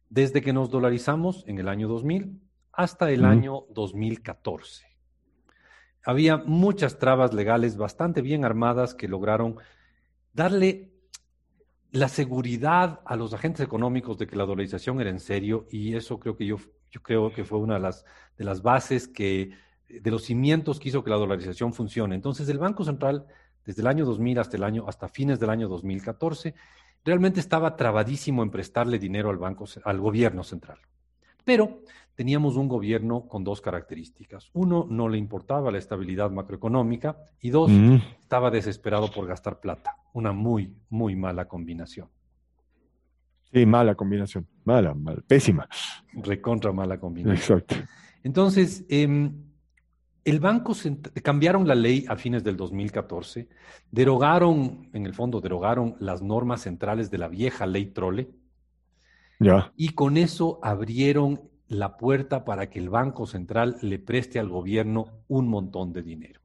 desde 0.09 0.41
que 0.41 0.53
nos 0.53 0.71
dolarizamos 0.71 1.43
en 1.49 1.59
el 1.59 1.69
año 1.69 1.89
2000 1.89 2.41
hasta 2.73 3.11
el 3.11 3.25
año 3.25 3.65
2014 3.71 4.96
había 6.07 6.37
muchas 6.37 7.01
trabas 7.01 7.35
legales 7.35 7.77
bastante 7.77 8.23
bien 8.23 8.45
armadas 8.45 8.95
que 8.95 9.09
lograron 9.09 9.57
darle 10.33 10.93
la 11.91 12.09
seguridad 12.09 13.01
a 13.05 13.17
los 13.17 13.35
agentes 13.35 13.67
económicos 13.67 14.17
de 14.17 14.29
que 14.29 14.37
la 14.37 14.47
dolarización 14.47 15.01
era 15.01 15.11
en 15.11 15.19
serio 15.19 15.67
y 15.69 15.97
eso 15.97 16.21
creo 16.21 16.37
que 16.37 16.47
yo, 16.47 16.59
yo 16.93 17.03
creo 17.03 17.33
que 17.33 17.45
fue 17.45 17.59
una 17.59 17.75
de 17.75 17.81
las, 17.81 18.05
de 18.39 18.45
las 18.45 18.63
bases 18.63 19.09
que, 19.09 19.51
de 19.89 20.11
los 20.13 20.23
cimientos 20.23 20.79
que 20.79 20.91
hizo 20.91 21.03
que 21.03 21.11
la 21.11 21.17
dolarización 21.17 21.75
funcione. 21.75 22.15
Entonces 22.15 22.49
el 22.49 22.59
Banco 22.59 22.85
Central, 22.85 23.27
desde 23.65 23.83
el 23.83 23.89
año 23.89 24.05
2000 24.05 24.39
hasta 24.39 24.57
el 24.57 24.63
año, 24.63 24.85
hasta 24.87 25.09
fines 25.09 25.41
del 25.41 25.51
año 25.51 25.67
2014, 25.67 26.55
realmente 27.05 27.41
estaba 27.41 27.75
trabadísimo 27.75 28.45
en 28.45 28.53
prestarle 28.53 29.01
dinero 29.01 29.29
al 29.29 29.39
banco, 29.39 29.65
al 29.85 29.99
gobierno 29.99 30.45
central. 30.45 30.79
Pero 31.45 31.81
teníamos 32.17 32.57
un 32.57 32.67
gobierno 32.67 33.29
con 33.29 33.45
dos 33.45 33.61
características. 33.61 34.51
Uno, 34.55 34.87
no 34.91 35.09
le 35.09 35.19
importaba 35.19 35.71
la 35.71 35.79
estabilidad 35.79 36.31
macroeconómica 36.31 37.17
y 37.41 37.51
dos, 37.51 37.71
mm. 37.71 37.97
estaba 38.21 38.51
desesperado 38.51 39.11
por 39.13 39.27
gastar 39.27 39.61
plata. 39.61 39.97
Una 40.15 40.33
muy, 40.33 40.75
muy 40.89 41.15
mala 41.15 41.47
combinación. 41.47 42.09
Sí, 43.53 43.65
mala 43.67 43.95
combinación. 43.95 44.47
Mala, 44.65 44.95
mala 44.95 45.23
pésima. 45.27 45.69
Recontra 46.15 46.73
mala 46.73 46.99
combinación. 46.99 47.59
Exacto. 47.59 47.77
Entonces, 48.25 48.85
em, 48.89 49.33
el 50.25 50.41
banco 50.41 50.73
cambiaron 51.23 51.69
la 51.69 51.75
ley 51.75 52.07
a 52.09 52.17
fines 52.17 52.43
del 52.43 52.57
2014, 52.57 53.49
derogaron, 53.91 54.89
en 54.93 55.07
el 55.07 55.15
fondo, 55.15 55.41
derogaron 55.41 55.97
las 56.01 56.23
normas 56.23 56.63
centrales 56.63 57.11
de 57.11 57.19
la 57.19 57.29
vieja 57.29 57.67
ley 57.67 57.87
Trole. 57.87 58.31
Ya. 59.39 59.73
Y 59.77 59.91
con 59.91 60.17
eso 60.17 60.59
abrieron 60.63 61.43
la 61.69 61.97
puerta 61.97 62.45
para 62.45 62.69
que 62.71 62.79
el 62.79 62.91
Banco 62.91 63.27
Central 63.27 63.77
le 63.83 63.99
preste 63.99 64.39
al 64.39 64.49
gobierno 64.49 65.09
un 65.29 65.49
montón 65.49 65.93
de 65.93 66.03
dinero. 66.03 66.41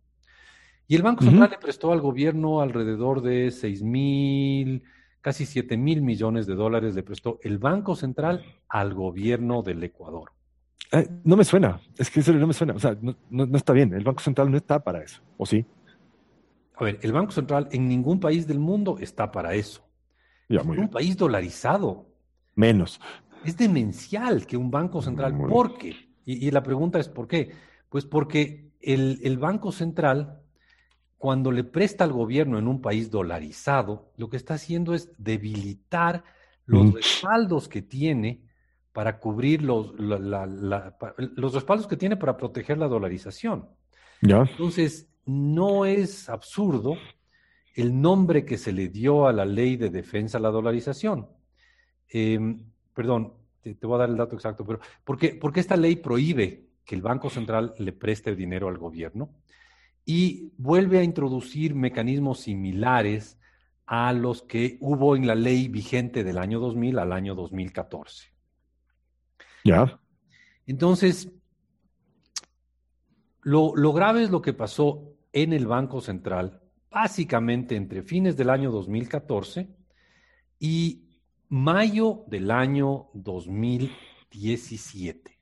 Y 0.87 0.95
el 0.95 1.03
Banco 1.03 1.23
Central 1.23 1.51
le 1.51 1.57
prestó 1.57 1.93
al 1.93 2.01
gobierno 2.01 2.59
alrededor 2.59 3.21
de 3.21 3.49
6 3.51 3.81
mil, 3.83 4.83
casi 5.21 5.45
7 5.45 5.77
mil 5.77 6.01
millones 6.01 6.47
de 6.47 6.55
dólares, 6.55 6.95
le 6.95 7.03
prestó 7.03 7.39
el 7.43 7.59
Banco 7.59 7.95
Central 7.95 8.43
al 8.67 8.93
gobierno 8.93 9.61
del 9.61 9.83
Ecuador. 9.83 10.31
Eh, 10.91 11.07
no 11.23 11.37
me 11.37 11.45
suena, 11.45 11.79
es 11.97 12.09
que 12.09 12.19
eso 12.19 12.33
no 12.33 12.45
me 12.45 12.53
suena, 12.53 12.73
o 12.73 12.79
sea, 12.79 12.97
no, 12.99 13.15
está 13.55 13.71
bien, 13.71 13.93
el 13.93 14.03
Banco 14.03 14.19
Central 14.19 14.51
no 14.51 14.57
está 14.57 14.83
para 14.83 15.01
eso, 15.01 15.21
¿o 15.37 15.45
sí? 15.45 15.65
A 16.75 16.83
ver, 16.83 16.99
el 17.01 17.13
Banco 17.13 17.31
Central 17.31 17.69
en 17.71 17.87
ningún 17.87 18.19
país 18.19 18.45
del 18.45 18.59
mundo 18.59 18.97
está 18.99 19.31
para 19.31 19.53
eso. 19.53 19.87
Ya, 20.49 20.63
muy 20.63 20.77
un 20.77 20.89
país 20.89 21.15
dolarizado. 21.15 22.07
Menos. 22.55 22.99
Es 23.43 23.57
demencial 23.57 24.45
que 24.45 24.57
un 24.57 24.69
banco 24.69 25.01
central, 25.01 25.37
¿por 25.37 25.77
qué? 25.77 25.95
Y, 26.25 26.51
la 26.51 26.63
pregunta 26.63 26.99
es 26.99 27.09
¿por 27.09 27.27
qué? 27.27 27.51
Pues 27.89 28.05
porque 28.05 28.71
el, 28.79 29.37
Banco 29.37 29.71
Central, 29.71 30.41
cuando 31.17 31.51
le 31.51 31.63
presta 31.63 32.03
al 32.03 32.13
gobierno 32.13 32.57
en 32.57 32.67
un 32.67 32.81
país 32.81 33.09
dolarizado, 33.09 34.11
lo 34.17 34.29
que 34.29 34.37
está 34.37 34.53
haciendo 34.55 34.93
es 34.93 35.11
debilitar 35.17 36.23
los 36.65 36.85
mm. 36.85 36.95
respaldos 36.95 37.67
que 37.67 37.81
tiene 37.81 38.43
para 38.93 39.19
cubrir 39.19 39.61
los, 39.63 39.93
los 39.97 41.53
respaldos 41.53 41.87
que 41.87 41.97
tiene 41.97 42.17
para 42.17 42.37
proteger 42.37 42.77
la 42.77 42.87
dolarización. 42.87 43.67
¿Ya? 44.21 44.41
Entonces, 44.41 45.09
no 45.25 45.85
es 45.85 46.29
absurdo 46.29 46.95
el 47.73 47.99
nombre 47.99 48.45
que 48.45 48.57
se 48.57 48.71
le 48.71 48.89
dio 48.89 49.27
a 49.27 49.33
la 49.33 49.45
ley 49.45 49.77
de 49.77 49.89
defensa 49.89 50.37
a 50.37 50.41
la 50.41 50.49
dolarización. 50.49 51.27
Em, 52.09 52.65
perdón, 52.93 53.33
te, 53.61 53.75
voy 53.81 53.95
a 53.95 53.99
dar 53.99 54.09
el 54.09 54.17
dato 54.17 54.35
exacto, 54.35 54.65
pero 54.65 54.79
¿por 55.03 55.17
qué, 55.17 55.35
porque 55.35 55.59
esta 55.59 55.77
ley 55.77 55.95
prohíbe 55.95 56.67
que 56.85 56.95
el 56.95 57.01
Banco 57.01 57.29
Central 57.29 57.73
le 57.77 57.93
preste 57.93 58.35
dinero 58.35 58.67
al 58.67 58.77
gobierno 58.77 59.29
y 60.05 60.51
vuelve 60.57 60.99
a 60.99 61.03
introducir 61.03 61.75
mecanismos 61.75 62.39
similares 62.41 63.37
a 63.85 64.13
los 64.13 64.41
que 64.41 64.77
hubo 64.81 65.15
en 65.15 65.27
la 65.27 65.35
ley 65.35 65.67
vigente 65.67 66.23
del 66.23 66.37
año 66.37 66.59
2000 66.59 66.99
al 66.99 67.11
año 67.13 67.35
2014. 67.35 68.29
Ya. 69.63 69.99
Entonces, 70.65 71.29
lo, 73.41 73.75
lo, 73.75 73.93
grave 73.93 74.23
es 74.23 74.31
lo 74.31 74.41
que 74.41 74.53
pasó 74.53 75.13
en 75.33 75.53
el 75.53 75.67
Banco 75.67 76.01
Central, 76.01 76.61
básicamente 76.89 77.75
entre 77.75 78.01
fines 78.01 78.37
del 78.37 78.49
año 78.49 78.71
2014 78.71 79.67
y 80.59 81.10
mayo 81.51 82.23
del 82.27 82.49
año 82.49 83.09
2017. 83.13 85.37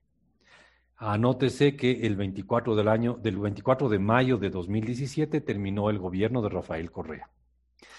Anótese 0.97 1.75
que 1.75 2.07
el 2.07 2.15
24 2.15 2.75
del 2.75 2.87
año, 2.87 3.19
del 3.21 3.37
24 3.37 3.89
de 3.89 3.99
mayo 3.99 4.39
de 4.39 4.49
2017 4.49 5.39
terminó 5.41 5.91
el 5.91 5.99
gobierno 5.99 6.41
de 6.41 6.49
Rafael 6.49 6.89
Correa. 6.91 7.29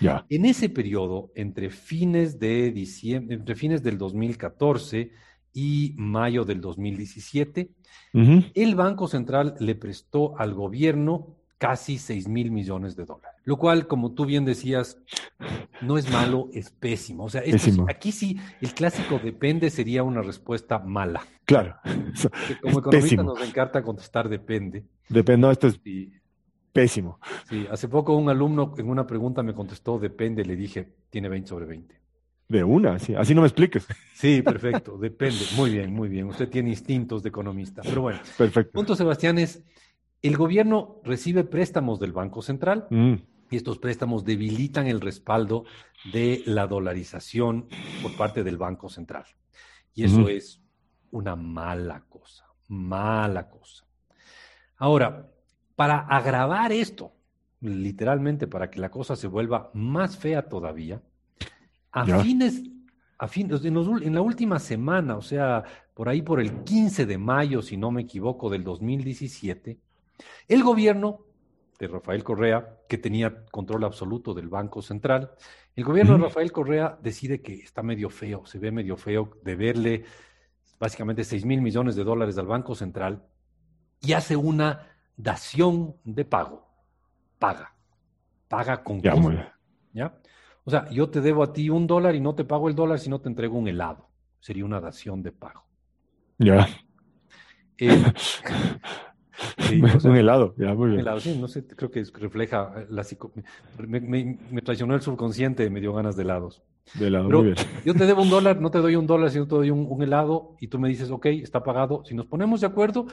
Ya. 0.01 0.27
En 0.29 0.45
ese 0.45 0.69
periodo, 0.69 1.31
entre 1.37 1.71
fines 1.71 2.41
de 2.41 2.73
diciembre, 2.73 3.37
entre 3.37 3.55
fines 3.55 3.85
del 3.85 3.97
2014 3.97 5.13
y 5.55 5.95
mayo 5.97 6.45
del 6.45 6.61
2017, 6.61 7.71
el 8.13 8.75
Banco 8.75 9.07
Central 9.07 9.55
le 9.61 9.77
prestó 9.77 10.37
al 10.37 10.53
gobierno 10.53 11.37
casi 11.59 11.97
6 11.97 12.27
mil 12.27 12.51
millones 12.51 12.97
de 12.97 13.05
dólares. 13.05 13.40
Lo 13.45 13.57
cual, 13.57 13.87
como 13.87 14.13
tú 14.13 14.27
bien 14.27 14.45
decías, 14.45 14.99
no 15.81 15.97
es 15.97 16.11
malo, 16.11 16.49
es 16.53 16.71
pésimo. 16.71 17.25
O 17.25 17.31
sea, 17.31 17.43
aquí 17.89 18.13
sí, 18.13 18.39
el 18.61 18.75
clásico 18.75 19.19
depende 19.23 19.71
sería 19.71 20.03
una 20.03 20.23
respuesta 20.23 20.79
mala. 20.79 21.23
Claro. 21.45 21.77
como 22.63 22.81
economista 22.81 23.23
nos 23.23 23.41
encanta 23.41 23.83
contestar 23.83 24.29
depende. 24.29 24.85
Depende, 25.09 25.47
no, 25.47 25.51
esto 25.51 25.69
es 25.69 25.81
pésimo. 26.73 27.19
Sí, 27.49 27.67
hace 27.71 27.89
poco 27.89 28.17
un 28.17 28.29
alumno 28.29 28.75
en 28.77 28.89
una 28.89 29.07
pregunta 29.07 29.43
me 29.43 29.55
contestó 29.55 29.99
depende, 29.99 30.45
le 30.45 30.57
dije, 30.57 30.93
tiene 31.09 31.29
20 31.29 31.49
sobre 31.49 31.67
20. 31.67 32.01
De 32.49 32.65
una, 32.65 32.99
sí. 32.99 33.15
así 33.15 33.35
no 33.35 33.43
me 33.43 33.47
expliques. 33.47 33.87
Sí, 34.15 34.43
perfecto, 34.43 34.99
depende. 34.99 35.39
Muy 35.57 35.71
bien, 35.71 35.95
muy 35.95 36.11
bien. 36.11 36.27
Usted 36.27 36.51
tiene 36.51 36.69
instintos 36.69 37.23
de 37.23 37.31
economista. 37.31 37.81
Pero 37.83 38.03
bueno, 38.03 38.21
perfecto. 38.37 38.73
punto, 38.73 38.95
Sebastián, 38.95 39.39
es 39.39 39.63
el 40.23 40.37
gobierno 40.37 41.01
recibe 41.05 41.45
préstamos 41.45 41.99
del 41.99 42.13
Banco 42.13 42.43
Central 42.43 42.87
mm. 42.91 43.15
y 43.51 43.57
estos 43.57 43.79
préstamos 43.79 44.25
debilitan 44.25 44.87
el 44.87 45.01
respaldo 45.01 45.65
de 46.13 46.43
la 46.47 46.67
dolarización 46.67 47.69
por 48.03 48.17
parte 48.17 48.45
del 48.45 48.59
Banco 48.59 48.89
Central. 48.89 49.25
Y 49.95 50.05
eso 50.05 50.29
es 50.29 50.63
una 51.11 51.37
mala 51.37 52.05
cosa, 52.09 52.47
mala 52.69 53.49
cosa. 53.49 53.85
Ahora, 54.77 55.31
para 55.75 56.01
agravar 56.01 56.73
esto, 56.73 57.13
literalmente 57.61 58.47
para 58.47 58.71
que 58.71 58.81
la 58.81 58.91
cosa 58.91 59.17
se 59.17 59.27
vuelva 59.27 59.71
más 59.75 60.17
fea 60.17 60.49
todavía, 60.49 61.03
a 61.93 62.21
fines, 62.23 62.63
a 63.19 63.27
fines 63.27 63.65
en, 63.65 63.77
en, 63.77 64.15
la 64.15 64.21
última 64.21 64.59
semana, 64.59 65.17
o 65.17 65.23
sea, 65.23 65.65
por 65.93 66.09
ahí 66.09 66.23
por 66.23 66.41
el 66.41 66.63
15 66.63 67.05
de 67.05 67.19
mayo, 67.19 67.63
si 67.63 67.77
no 67.77 67.91
me 67.91 68.03
equivoco, 68.03 68.49
del 68.49 68.63
2017, 68.63 69.79
el 70.49 70.63
gobierno 70.63 71.27
de 71.79 71.89
Rafael 71.89 72.23
Correa, 72.23 72.79
que 72.89 72.99
tenía 72.99 73.47
control 73.47 73.85
absoluto 73.85 74.35
del 74.35 74.49
Banco 74.49 74.83
Central, 74.83 75.33
el 75.75 75.85
gobierno 75.85 76.19
de 76.19 76.25
Rafael 76.25 76.53
Correa 76.53 76.99
decide 77.03 77.41
que 77.41 77.55
está 77.55 77.83
medio 77.83 78.11
feo, 78.11 78.45
se 78.45 78.59
ve 78.59 78.71
medio 78.71 78.97
feo 78.97 79.31
de 79.43 79.57
verle 79.57 80.05
básicamente 80.79 81.25
6 81.25 81.45
mil 81.47 81.63
millones 81.63 81.97
de 81.97 82.05
dólares 82.05 82.37
al 82.39 82.47
Banco 82.47 82.75
Central 82.75 83.25
y 84.01 84.13
hace 84.13 84.37
una 84.37 84.89
dación 85.17 85.97
de 86.05 86.25
pago. 86.25 86.67
Paga. 87.39 87.75
Paga 88.49 88.83
con 88.83 89.01
ya, 89.01 89.15
¿Ya? 89.93 90.21
O 90.65 90.71
sea, 90.71 90.89
yo 90.91 91.09
te 91.09 91.21
debo 91.21 91.43
a 91.43 91.53
ti 91.53 91.71
un 91.71 91.87
dólar 91.87 92.15
y 92.15 92.21
no 92.21 92.35
te 92.35 92.45
pago 92.45 92.69
el 92.69 92.75
dólar 92.75 92.99
si 92.99 93.09
no 93.09 93.21
te 93.21 93.29
entrego 93.29 93.59
un 93.59 93.69
helado. 93.69 94.09
Sería 94.41 94.65
una 94.65 94.81
dación 94.81 95.23
de 95.23 95.33
pago. 95.33 95.65
Ya. 96.39 96.67
Eh, 97.79 98.03
un 100.05 100.17
helado, 100.17 100.55
ya, 100.57 100.75
muy 100.75 100.91
bien. 100.91 101.01
Helado, 101.01 101.21
sí, 101.21 101.37
no 101.39 101.49
sé, 101.49 101.67
creo 101.67 101.91
que 101.91 102.05
refleja 102.15 102.87
la 102.89 103.05
psico... 103.05 103.33
Me, 103.87 104.01
me, 104.01 104.63
traicionó 104.63 104.95
el 104.95 105.01
subconsciente, 105.01 105.69
me 105.71 105.81
dio 105.81 105.93
ganas 105.93 106.17
de 106.17 106.23
helados. 106.23 106.63
De 106.95 107.07
helado, 107.07 107.31
muy 107.31 107.45
bien. 107.45 107.57
Yo 107.85 107.95
te 107.95 108.07
debo 108.07 108.23
un 108.23 108.31
dólar, 108.31 108.61
no 108.61 108.71
te 108.71 108.79
doy 108.79 108.97
un 108.97 109.07
dólar, 109.07 109.31
sino 109.31 109.47
te 109.47 109.55
doy 109.55 109.71
un, 109.71 110.03
helado 110.03 110.57
y 110.61 110.69
tú 110.69 110.79
me 110.79 110.89
dices, 110.89 111.11
ok, 111.11 111.27
está 111.27 111.63
pagado. 111.63 112.05
Si 112.05 112.15
nos 112.15 112.27
ponemos 112.27 112.61
de 112.61 112.67
acuerdo, 112.67 113.07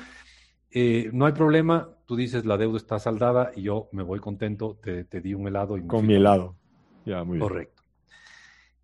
eh, 0.71 1.09
no 1.13 1.25
hay 1.25 1.33
problema. 1.33 1.89
Tú 2.05 2.15
dices, 2.15 2.45
la 2.45 2.57
deuda 2.57 2.77
está 2.77 2.99
saldada 2.99 3.51
y 3.55 3.63
yo 3.63 3.89
me 3.91 4.03
voy 4.03 4.19
contento, 4.19 4.77
te, 4.81 5.03
te 5.03 5.21
di 5.21 5.33
un 5.33 5.47
helado. 5.47 5.77
Y 5.77 5.85
Con 5.85 6.05
mi 6.05 6.15
helado. 6.15 6.55
Ya, 7.05 7.23
muy 7.23 7.37
bien. 7.37 7.47
Correcto. 7.47 7.76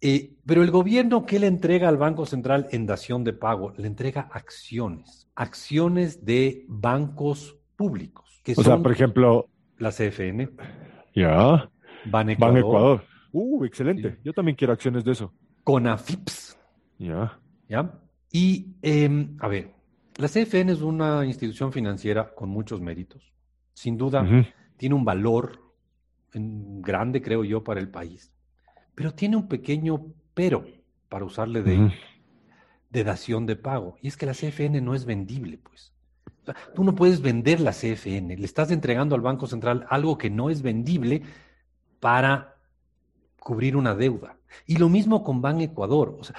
Eh, 0.05 0.33
pero 0.45 0.63
el 0.63 0.69
gobierno, 0.69 1.25
¿qué 1.25 1.39
le 1.39 1.48
entrega 1.48 1.88
al 1.88 1.95
Banco 1.95 2.25
Central 2.25 2.67
en 2.72 2.86
dación 2.86 3.24
de 3.24 3.31
pago? 3.31 3.72
Le 3.77 3.88
entrega 3.88 4.27
acciones, 4.33 5.29
acciones 5.33 6.25
de 6.25 6.65
bancos 6.67 7.57
públicos. 7.77 8.41
Que 8.43 8.51
o 8.57 8.62
sea, 8.62 8.77
por 8.79 8.91
ejemplo... 8.91 9.48
La 9.77 9.91
CFN. 9.91 10.50
Ya. 11.15 11.69
Ban 12.03 12.29
Ecuador. 12.31 12.57
Ecuador. 12.57 13.03
Uh, 13.31 13.63
excelente. 13.63 14.19
Yo 14.25 14.33
también 14.33 14.57
quiero 14.57 14.74
acciones 14.74 15.05
de 15.05 15.13
eso. 15.13 15.33
Conafips. 15.63 16.60
Ya. 17.00 17.39
¿Ya? 17.69 17.98
Y, 18.29 18.75
em, 18.81 19.38
a 19.39 19.48
ver, 19.48 19.72
la 20.17 20.27
CFN 20.27 20.74
es 20.74 20.81
una 20.81 21.25
institución 21.25 21.72
financiera 21.72 22.36
con 22.36 22.50
muchos 22.50 22.81
méritos. 22.81 23.33
Sin 23.74 23.98
duda, 23.98 24.27
tiene 24.75 24.95
un 24.95 25.05
valor 25.05 25.62
grande, 26.33 27.22
creo 27.22 27.45
yo, 27.45 27.63
para 27.63 27.79
el 27.79 27.88
país 27.89 28.32
pero 28.95 29.13
tiene 29.13 29.38
un 29.38 29.47
pequeño 29.47 30.05
pero 30.33 30.65
para 31.09 31.25
usarle 31.25 31.62
de, 31.62 31.91
de 32.89 33.03
dación 33.03 33.45
de 33.45 33.55
pago. 33.55 33.97
Y 34.01 34.07
es 34.07 34.17
que 34.17 34.25
la 34.25 34.33
CFN 34.33 34.81
no 34.81 34.95
es 34.95 35.05
vendible, 35.05 35.59
pues. 35.59 35.93
tú 36.73 36.83
no 36.83 36.95
puedes 36.95 37.21
vender 37.21 37.59
la 37.59 37.71
CFN, 37.71 38.35
le 38.35 38.45
estás 38.45 38.71
entregando 38.71 39.15
al 39.15 39.21
Banco 39.21 39.47
Central 39.47 39.85
algo 39.89 40.17
que 40.17 40.29
no 40.29 40.50
es 40.50 40.62
vendible 40.62 41.21
para 42.00 42.55
cubrir 43.39 43.75
una 43.75 43.93
deuda. 43.93 44.38
Y 44.65 44.77
lo 44.77 44.89
mismo 44.89 45.23
con 45.23 45.41
Ban 45.41 45.62
Ecuador. 45.62 46.17
O 46.19 46.23
sea, 46.23 46.35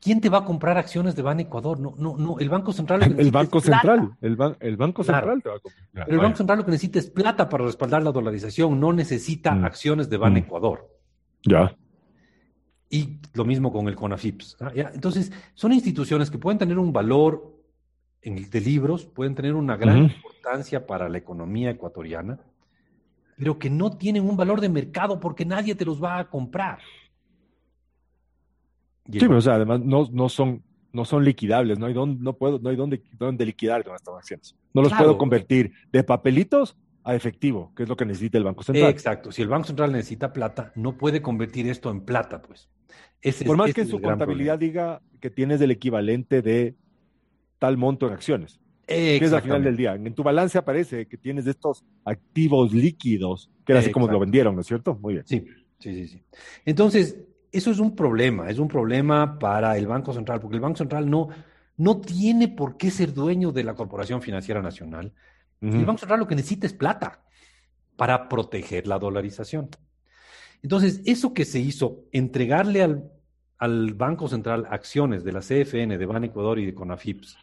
¿quién 0.00 0.20
te 0.20 0.28
va 0.28 0.38
a 0.38 0.44
comprar 0.44 0.78
acciones 0.78 1.16
de 1.16 1.22
Ban 1.22 1.40
Ecuador? 1.40 1.80
No, 1.80 1.94
no, 1.98 2.16
no. 2.16 2.38
El 2.38 2.48
Banco 2.48 2.72
Central. 2.72 3.02
el 3.18 3.30
Banco 3.30 3.60
Central. 3.60 4.16
El, 4.20 4.38
el, 4.60 4.76
Banco 4.76 5.02
Central 5.02 5.42
te 5.42 5.48
va 5.48 5.56
a 5.56 5.60
comprar. 5.60 6.06
Pero 6.06 6.12
el 6.12 6.18
Banco 6.18 6.36
Central 6.36 6.58
lo 6.58 6.64
que 6.64 6.70
necesita 6.70 6.98
es 6.98 7.10
plata 7.10 7.48
para 7.48 7.64
respaldar 7.64 8.02
la 8.02 8.12
dolarización, 8.12 8.78
no 8.78 8.92
necesita 8.92 9.52
mm. 9.52 9.64
acciones 9.64 10.08
de 10.10 10.16
Ban 10.16 10.34
mm. 10.34 10.38
Ecuador. 10.38 10.95
Ya. 11.46 11.76
Y 12.88 13.18
lo 13.34 13.44
mismo 13.44 13.72
con 13.72 13.88
el 13.88 13.96
CONAFIPS. 13.96 14.56
Entonces, 14.94 15.32
son 15.54 15.72
instituciones 15.72 16.30
que 16.30 16.38
pueden 16.38 16.58
tener 16.58 16.78
un 16.78 16.92
valor 16.92 17.56
en, 18.22 18.48
de 18.48 18.60
libros, 18.60 19.06
pueden 19.06 19.34
tener 19.34 19.54
una 19.54 19.76
gran 19.76 20.04
importancia 20.04 20.86
para 20.86 21.08
la 21.08 21.18
economía 21.18 21.70
ecuatoriana, 21.70 22.38
pero 23.36 23.58
que 23.58 23.70
no 23.70 23.96
tienen 23.96 24.28
un 24.28 24.36
valor 24.36 24.60
de 24.60 24.68
mercado 24.68 25.20
porque 25.20 25.44
nadie 25.44 25.74
te 25.74 25.84
los 25.84 26.02
va 26.02 26.18
a 26.18 26.30
comprar. 26.30 26.78
sí, 29.10 29.18
pero 29.20 29.38
o 29.38 29.40
sea, 29.40 29.54
además 29.54 29.80
no, 29.80 30.08
no, 30.12 30.28
son, 30.28 30.62
no 30.92 31.04
son 31.04 31.24
liquidables, 31.24 31.78
no 31.78 31.86
hay 31.86 31.92
dónde, 31.92 32.22
no 32.22 32.34
puedo, 32.34 32.58
no 32.58 32.70
hay 32.70 32.76
dónde, 32.76 33.02
dónde 33.12 33.44
liquidar 33.44 33.84
con 33.84 33.94
estas 33.94 34.14
acciones. 34.14 34.56
No 34.72 34.82
los 34.82 34.92
puedo 34.92 35.18
convertir 35.18 35.72
de 35.92 36.02
papelitos 36.02 36.76
a 37.06 37.14
efectivo, 37.14 37.72
que 37.76 37.84
es 37.84 37.88
lo 37.88 37.96
que 37.96 38.04
necesita 38.04 38.36
el 38.36 38.42
Banco 38.42 38.64
Central. 38.64 38.90
Exacto. 38.90 39.30
Si 39.30 39.40
el 39.40 39.46
Banco 39.46 39.68
Central 39.68 39.92
necesita 39.92 40.32
plata, 40.32 40.72
no 40.74 40.98
puede 40.98 41.22
convertir 41.22 41.68
esto 41.68 41.88
en 41.90 42.00
plata, 42.00 42.42
pues. 42.42 42.68
Por 43.46 43.56
más 43.56 43.72
que 43.72 43.84
su 43.86 44.00
contabilidad 44.00 44.58
diga 44.58 45.00
que 45.20 45.30
tienes 45.30 45.60
el 45.60 45.70
equivalente 45.70 46.42
de 46.42 46.74
tal 47.60 47.76
monto 47.76 48.08
en 48.08 48.12
acciones. 48.12 48.60
Que 48.88 49.16
es 49.16 49.32
al 49.32 49.42
final 49.42 49.62
del 49.62 49.76
día. 49.76 49.94
En 49.94 50.14
tu 50.14 50.24
balance 50.24 50.58
aparece 50.58 51.06
que 51.06 51.16
tienes 51.16 51.46
estos 51.46 51.84
activos 52.04 52.72
líquidos, 52.72 53.52
que 53.64 53.72
era 53.72 53.80
así 53.80 53.92
como 53.92 54.08
lo 54.08 54.18
vendieron, 54.18 54.56
¿no 54.56 54.62
es 54.62 54.66
cierto? 54.66 54.98
Muy 55.00 55.14
bien. 55.14 55.26
Sí, 55.26 55.46
sí, 55.78 55.94
sí, 55.94 56.08
sí. 56.08 56.22
Entonces, 56.64 57.16
eso 57.52 57.70
es 57.70 57.78
un 57.78 57.94
problema, 57.94 58.50
es 58.50 58.58
un 58.58 58.66
problema 58.66 59.38
para 59.38 59.76
el 59.78 59.86
Banco 59.86 60.12
Central, 60.12 60.40
porque 60.40 60.56
el 60.56 60.60
Banco 60.60 60.78
Central 60.78 61.08
no, 61.08 61.28
no 61.76 62.00
tiene 62.00 62.48
por 62.48 62.76
qué 62.76 62.90
ser 62.90 63.14
dueño 63.14 63.52
de 63.52 63.62
la 63.62 63.74
Corporación 63.74 64.20
Financiera 64.22 64.60
Nacional. 64.60 65.12
El 65.60 65.84
Banco 65.84 65.98
Central 65.98 66.20
lo 66.20 66.26
que 66.26 66.34
necesita 66.34 66.66
es 66.66 66.72
plata 66.72 67.22
para 67.96 68.28
proteger 68.28 68.86
la 68.86 68.98
dolarización. 68.98 69.70
Entonces, 70.62 71.00
eso 71.04 71.32
que 71.32 71.44
se 71.44 71.60
hizo, 71.60 72.04
entregarle 72.12 72.82
al, 72.82 73.10
al 73.58 73.94
Banco 73.94 74.28
Central 74.28 74.66
acciones 74.70 75.24
de 75.24 75.32
la 75.32 75.40
CFN, 75.40 75.98
de 75.98 76.06
Ban 76.06 76.24
Ecuador 76.24 76.58
y 76.58 76.66
de 76.66 76.74
Conafips, 76.74 77.38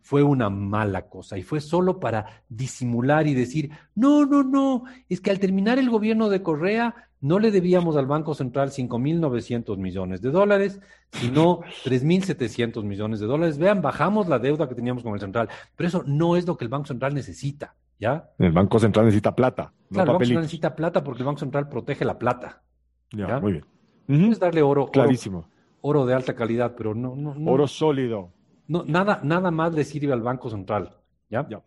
fue 0.00 0.22
una 0.22 0.48
mala 0.48 1.08
cosa 1.08 1.36
y 1.36 1.42
fue 1.42 1.60
solo 1.60 2.00
para 2.00 2.44
disimular 2.48 3.26
y 3.26 3.34
decir, 3.34 3.70
no, 3.94 4.24
no, 4.24 4.42
no, 4.42 4.84
es 5.08 5.20
que 5.20 5.30
al 5.30 5.38
terminar 5.38 5.78
el 5.78 5.90
gobierno 5.90 6.30
de 6.30 6.42
Correa 6.42 7.07
no 7.20 7.38
le 7.38 7.50
debíamos 7.50 7.96
al 7.96 8.06
Banco 8.06 8.34
Central 8.34 8.70
5.900 8.70 9.76
millones 9.76 10.22
de 10.22 10.30
dólares, 10.30 10.80
sino 11.12 11.60
3.700 11.84 12.82
millones 12.84 13.20
de 13.20 13.26
dólares. 13.26 13.58
Vean, 13.58 13.82
bajamos 13.82 14.28
la 14.28 14.38
deuda 14.38 14.68
que 14.68 14.74
teníamos 14.74 15.02
con 15.02 15.14
el 15.14 15.20
Central, 15.20 15.48
pero 15.76 15.88
eso 15.88 16.02
no 16.06 16.36
es 16.36 16.46
lo 16.46 16.56
que 16.56 16.64
el 16.64 16.68
Banco 16.68 16.86
Central 16.86 17.14
necesita, 17.14 17.74
¿ya? 17.98 18.30
El 18.38 18.52
Banco 18.52 18.78
Central 18.78 19.06
necesita 19.06 19.34
plata. 19.34 19.72
Claro, 19.90 20.02
el 20.02 20.14
Banco 20.14 20.24
Central 20.24 20.42
necesita 20.42 20.76
plata 20.76 21.02
porque 21.02 21.22
el 21.22 21.26
Banco 21.26 21.40
Central 21.40 21.68
protege 21.68 22.04
la 22.04 22.18
plata. 22.18 22.62
Ya, 23.10 23.40
muy 23.40 23.52
bien. 23.52 24.32
Es 24.32 24.38
darle 24.38 24.62
oro. 24.62 24.90
Clarísimo. 24.90 25.48
Oro, 25.80 26.06
de 26.06 26.14
alta 26.14 26.34
calidad, 26.34 26.74
pero 26.76 26.94
no, 26.94 27.14
no, 27.14 27.34
Oro 27.50 27.66
sólido. 27.66 28.32
No, 28.66 28.84
nada, 28.84 29.20
nada 29.22 29.50
más 29.50 29.72
le 29.72 29.84
sirve 29.84 30.12
al 30.12 30.22
Banco 30.22 30.50
Central, 30.50 30.96
¿ya? 31.30 31.46
Ya. 31.48 31.62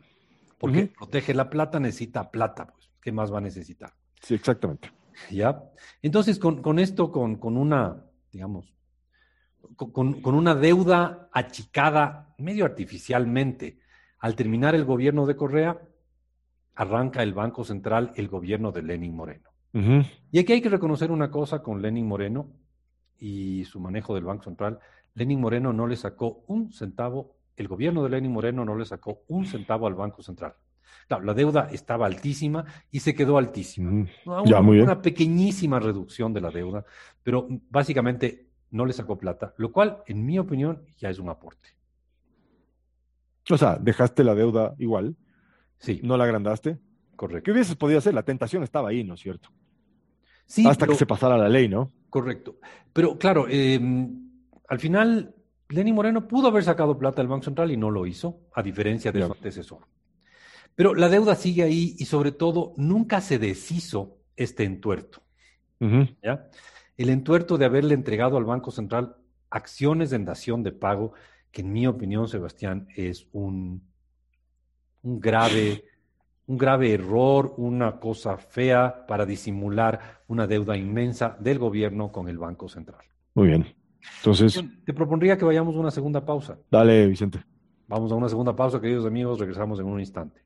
Porque 0.60 0.92
protege 0.96 1.34
la 1.34 1.50
plata, 1.50 1.80
necesita 1.80 2.30
plata, 2.30 2.68
pues. 2.68 2.92
¿Qué 3.02 3.12
más 3.12 3.34
va 3.34 3.40
a 3.40 3.42
necesitar? 3.42 3.94
Sí, 4.22 4.36
exactamente. 4.36 4.92
¿Ya? 5.30 5.64
Entonces, 6.02 6.40
con, 6.40 6.80
esto, 6.80 7.12
con, 7.12 7.36
con, 7.36 7.58
una, 7.58 8.06
digamos, 8.32 8.74
con, 9.76 10.22
con, 10.22 10.36
una 10.36 10.56
deuda 10.56 11.30
achicada 11.32 12.34
medio 12.38 12.66
artificialmente, 12.66 13.80
al 14.20 14.36
terminar 14.36 14.76
el 14.76 14.86
gobierno 14.86 15.26
de 15.26 15.36
Correa, 15.36 15.80
arranca 16.76 17.24
el 17.24 17.34
Banco 17.34 17.64
Central 17.64 18.12
el 18.16 18.28
gobierno 18.28 18.72
de 18.72 18.84
Lenin 18.84 19.16
Moreno. 19.16 19.50
Y 19.74 20.40
aquí 20.40 20.52
hay 20.52 20.62
que 20.62 20.70
reconocer 20.70 21.12
una 21.12 21.32
cosa 21.32 21.64
con 21.64 21.82
Lenin 21.82 22.06
Moreno 22.06 22.52
y 23.18 23.64
su 23.66 23.80
manejo 23.80 24.16
del 24.16 24.26
Banco 24.26 24.44
Central. 24.44 24.80
Lenin 25.14 25.40
Moreno 25.40 25.72
no 25.72 25.88
le 25.88 25.96
sacó 25.96 26.44
un 26.48 26.74
centavo, 26.74 27.38
el 27.56 27.68
gobierno 27.68 28.04
de 28.04 28.10
Lenin 28.10 28.32
Moreno 28.32 28.66
no 28.66 28.76
le 28.76 28.86
sacó 28.86 29.24
un 29.28 29.46
centavo 29.46 29.88
al 29.88 29.96
Banco 29.96 30.22
Central. 30.22 30.56
La 31.10 31.34
deuda 31.34 31.68
estaba 31.72 32.06
altísima 32.06 32.66
y 32.90 33.00
se 33.00 33.14
quedó 33.14 33.38
altísima. 33.38 34.08
Una, 34.26 34.60
una 34.60 35.02
pequeñísima 35.02 35.80
reducción 35.80 36.34
de 36.34 36.42
la 36.42 36.52
deuda, 36.52 36.86
pero 37.24 37.48
básicamente 37.70 38.48
no 38.72 38.86
le 38.86 38.94
sacó 38.94 39.18
plata, 39.18 39.54
lo 39.58 39.72
cual, 39.72 40.04
en 40.08 40.26
mi 40.26 40.40
opinión, 40.40 40.84
ya 40.98 41.10
es 41.10 41.20
un 41.20 41.30
aporte. 41.30 41.70
O 43.50 43.58
sea, 43.58 43.78
dejaste 43.78 44.24
la 44.24 44.36
deuda 44.36 44.76
igual. 44.78 45.16
Sí. 45.78 46.00
¿No 46.04 46.16
la 46.16 46.24
agrandaste? 46.24 46.78
Correcto. 47.16 47.44
¿Qué 47.44 47.52
hubieses 47.52 47.76
podido 47.76 48.00
hacer? 48.00 48.14
La 48.14 48.24
tentación 48.24 48.64
estaba 48.64 48.90
ahí, 48.90 49.04
¿no 49.04 49.16
es 49.16 49.20
cierto? 49.20 49.50
Hasta 50.66 50.88
que 50.88 50.96
se 50.96 51.06
pasara 51.06 51.38
la 51.38 51.50
ley, 51.50 51.68
¿no? 51.68 51.92
Correcto. 52.10 52.58
Pero 52.94 53.18
claro, 53.18 53.48
em, 53.50 54.30
al 54.68 54.80
final, 54.80 55.34
Lenny 55.70 55.94
Moreno 55.94 56.28
pudo 56.28 56.48
haber 56.48 56.64
sacado 56.64 56.98
plata 56.98 57.22
del 57.22 57.28
Banco 57.28 57.46
Central 57.46 57.72
y 57.72 57.78
no 57.78 57.90
lo 57.90 58.06
hizo, 58.06 58.42
a 58.54 58.62
diferencia 58.62 59.12
de 59.12 59.26
su 59.26 59.32
antecesor. 59.32 59.88
Pero 60.76 60.94
la 60.96 61.10
deuda 61.10 61.36
sigue 61.36 61.64
ahí 61.64 61.96
y 61.98 62.06
sobre 62.06 62.32
todo 62.32 62.74
nunca 62.78 63.22
se 63.22 63.40
deshizo 63.40 64.18
este 64.36 64.64
entuerto. 64.64 65.22
¿ya? 66.24 66.50
El 66.98 67.10
entuerto 67.10 67.58
de 67.58 67.66
haberle 67.66 67.94
entregado 67.94 68.38
al 68.38 68.46
Banco 68.46 68.72
Central 68.72 69.16
acciones 69.50 70.14
en 70.14 70.26
dación 70.26 70.64
de 70.64 70.72
pago, 70.72 71.14
que 71.52 71.62
en 71.62 71.74
mi 71.74 71.88
opinión, 71.88 72.28
Sebastián, 72.28 72.88
es 72.96 73.28
un, 73.34 73.84
un 75.02 75.20
grave 75.20 75.84
un 76.52 76.58
grave 76.58 76.92
error, 76.92 77.54
una 77.58 77.98
cosa 77.98 78.36
fea 78.36 79.06
para 79.08 79.26
disimular 79.26 80.22
una 80.28 80.48
deuda 80.48 80.76
inmensa 80.76 81.38
del 81.40 81.60
gobierno 81.60 82.12
con 82.12 82.28
el 82.28 82.38
Banco 82.38 82.68
Central. 82.68 83.00
Muy 83.36 83.48
bien. 83.48 83.66
Entonces, 84.18 84.62
Te 84.84 84.94
propondría 84.94 85.38
que 85.38 85.46
vayamos 85.46 85.76
a 85.78 85.80
una 85.80 85.92
segunda 85.92 86.26
pausa. 86.26 86.58
dale, 86.70 87.08
Vicente. 87.08 87.40
Vamos 87.88 88.12
a 88.12 88.16
una 88.16 88.28
segunda 88.28 88.54
pausa, 88.54 88.82
queridos 88.82 89.06
amigos, 89.06 89.40
regresamos 89.40 89.80
en 89.80 89.86
un 89.86 90.00
instante. 90.02 90.42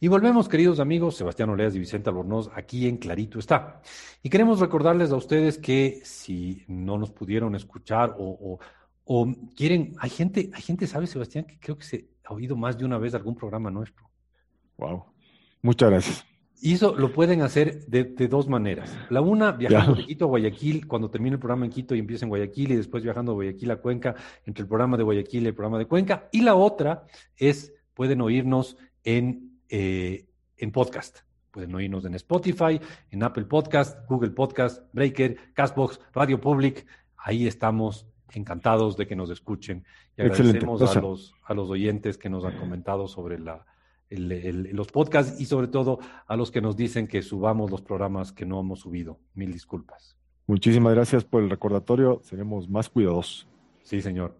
Y 0.00 0.08
volvemos, 0.08 0.48
queridos 0.48 0.80
amigos, 0.80 1.16
Sebastián 1.16 1.50
Oleas 1.50 1.74
y 1.74 1.78
Vicente 1.78 2.10
Albornoz, 2.10 2.50
aquí 2.54 2.88
en 2.88 2.96
Clarito 2.98 3.38
está. 3.38 3.80
Y 4.22 4.30
queremos 4.30 4.60
recordarles 4.60 5.10
a 5.10 5.16
ustedes 5.16 5.58
que 5.58 6.00
si 6.04 6.64
no 6.68 6.98
nos 6.98 7.10
pudieron 7.10 7.54
escuchar 7.54 8.14
o, 8.18 8.24
o- 8.40 8.58
o 9.06 9.28
quieren, 9.54 9.94
hay 9.98 10.08
gente, 10.10 10.50
hay 10.54 10.62
gente, 10.62 10.86
¿sabe, 10.86 11.06
Sebastián? 11.06 11.44
Que 11.44 11.58
creo 11.58 11.76
que 11.76 11.84
se 11.84 12.08
ha 12.24 12.32
oído 12.32 12.56
más 12.56 12.78
de 12.78 12.84
una 12.86 12.96
vez 12.98 13.14
algún 13.14 13.34
programa 13.36 13.70
nuestro. 13.70 14.08
Wow. 14.78 15.04
Muchas 15.62 15.90
gracias. 15.90 16.24
Y 16.62 16.72
eso 16.72 16.94
lo 16.96 17.12
pueden 17.12 17.42
hacer 17.42 17.84
de, 17.86 18.04
de 18.04 18.26
dos 18.28 18.48
maneras. 18.48 18.96
La 19.10 19.20
una, 19.20 19.52
viajando 19.52 19.92
Ya. 19.96 20.00
de 20.00 20.06
Quito 20.06 20.24
a 20.24 20.28
Guayaquil, 20.28 20.86
cuando 20.86 21.10
termine 21.10 21.34
el 21.34 21.38
programa 21.38 21.66
en 21.66 21.70
Quito 21.70 21.94
y 21.94 21.98
empieza 21.98 22.24
en 22.24 22.30
Guayaquil, 22.30 22.72
y 22.72 22.76
después 22.76 23.02
viajando 23.02 23.32
de 23.32 23.34
Guayaquil 23.34 23.70
a 23.72 23.76
Cuenca, 23.76 24.14
entre 24.46 24.62
el 24.62 24.68
programa 24.68 24.96
de 24.96 25.02
Guayaquil 25.02 25.42
y 25.42 25.46
el 25.48 25.54
programa 25.54 25.78
de 25.78 25.84
Cuenca. 25.86 26.28
Y 26.32 26.40
la 26.40 26.54
otra 26.54 27.04
es, 27.36 27.74
pueden 27.92 28.22
oírnos 28.22 28.78
en, 29.02 29.53
eh, 29.68 30.26
en 30.56 30.70
podcast. 30.72 31.20
Pueden 31.50 31.74
oírnos 31.74 32.04
en 32.04 32.14
Spotify, 32.14 32.80
en 33.10 33.22
Apple 33.22 33.44
Podcast, 33.44 34.08
Google 34.08 34.30
Podcast, 34.30 34.82
Breaker, 34.92 35.36
Castbox, 35.54 36.00
Radio 36.12 36.40
Public. 36.40 36.84
Ahí 37.16 37.46
estamos 37.46 38.06
encantados 38.32 38.96
de 38.96 39.06
que 39.06 39.14
nos 39.14 39.30
escuchen. 39.30 39.84
Y 40.16 40.22
agradecemos 40.22 40.82
a, 40.96 41.00
los, 41.00 41.34
a 41.44 41.54
los 41.54 41.70
oyentes 41.70 42.18
que 42.18 42.28
nos 42.28 42.44
han 42.44 42.58
comentado 42.58 43.06
sobre 43.06 43.38
la, 43.38 43.64
el- 44.10 44.32
el- 44.32 44.62
los 44.76 44.88
podcasts 44.88 45.40
y 45.40 45.44
sobre 45.46 45.68
todo 45.68 46.00
a 46.26 46.36
los 46.36 46.50
que 46.50 46.60
nos 46.60 46.76
dicen 46.76 47.06
que 47.06 47.22
subamos 47.22 47.70
los 47.70 47.82
programas 47.82 48.32
que 48.32 48.44
no 48.44 48.58
hemos 48.60 48.80
subido. 48.80 49.20
Mil 49.34 49.52
disculpas. 49.52 50.16
Muchísimas 50.48 50.92
gracias 50.94 51.24
por 51.24 51.42
el 51.42 51.50
recordatorio. 51.50 52.20
Seremos 52.24 52.68
más 52.68 52.88
cuidadosos. 52.90 53.46
Sí, 53.84 54.00
señor. 54.02 54.36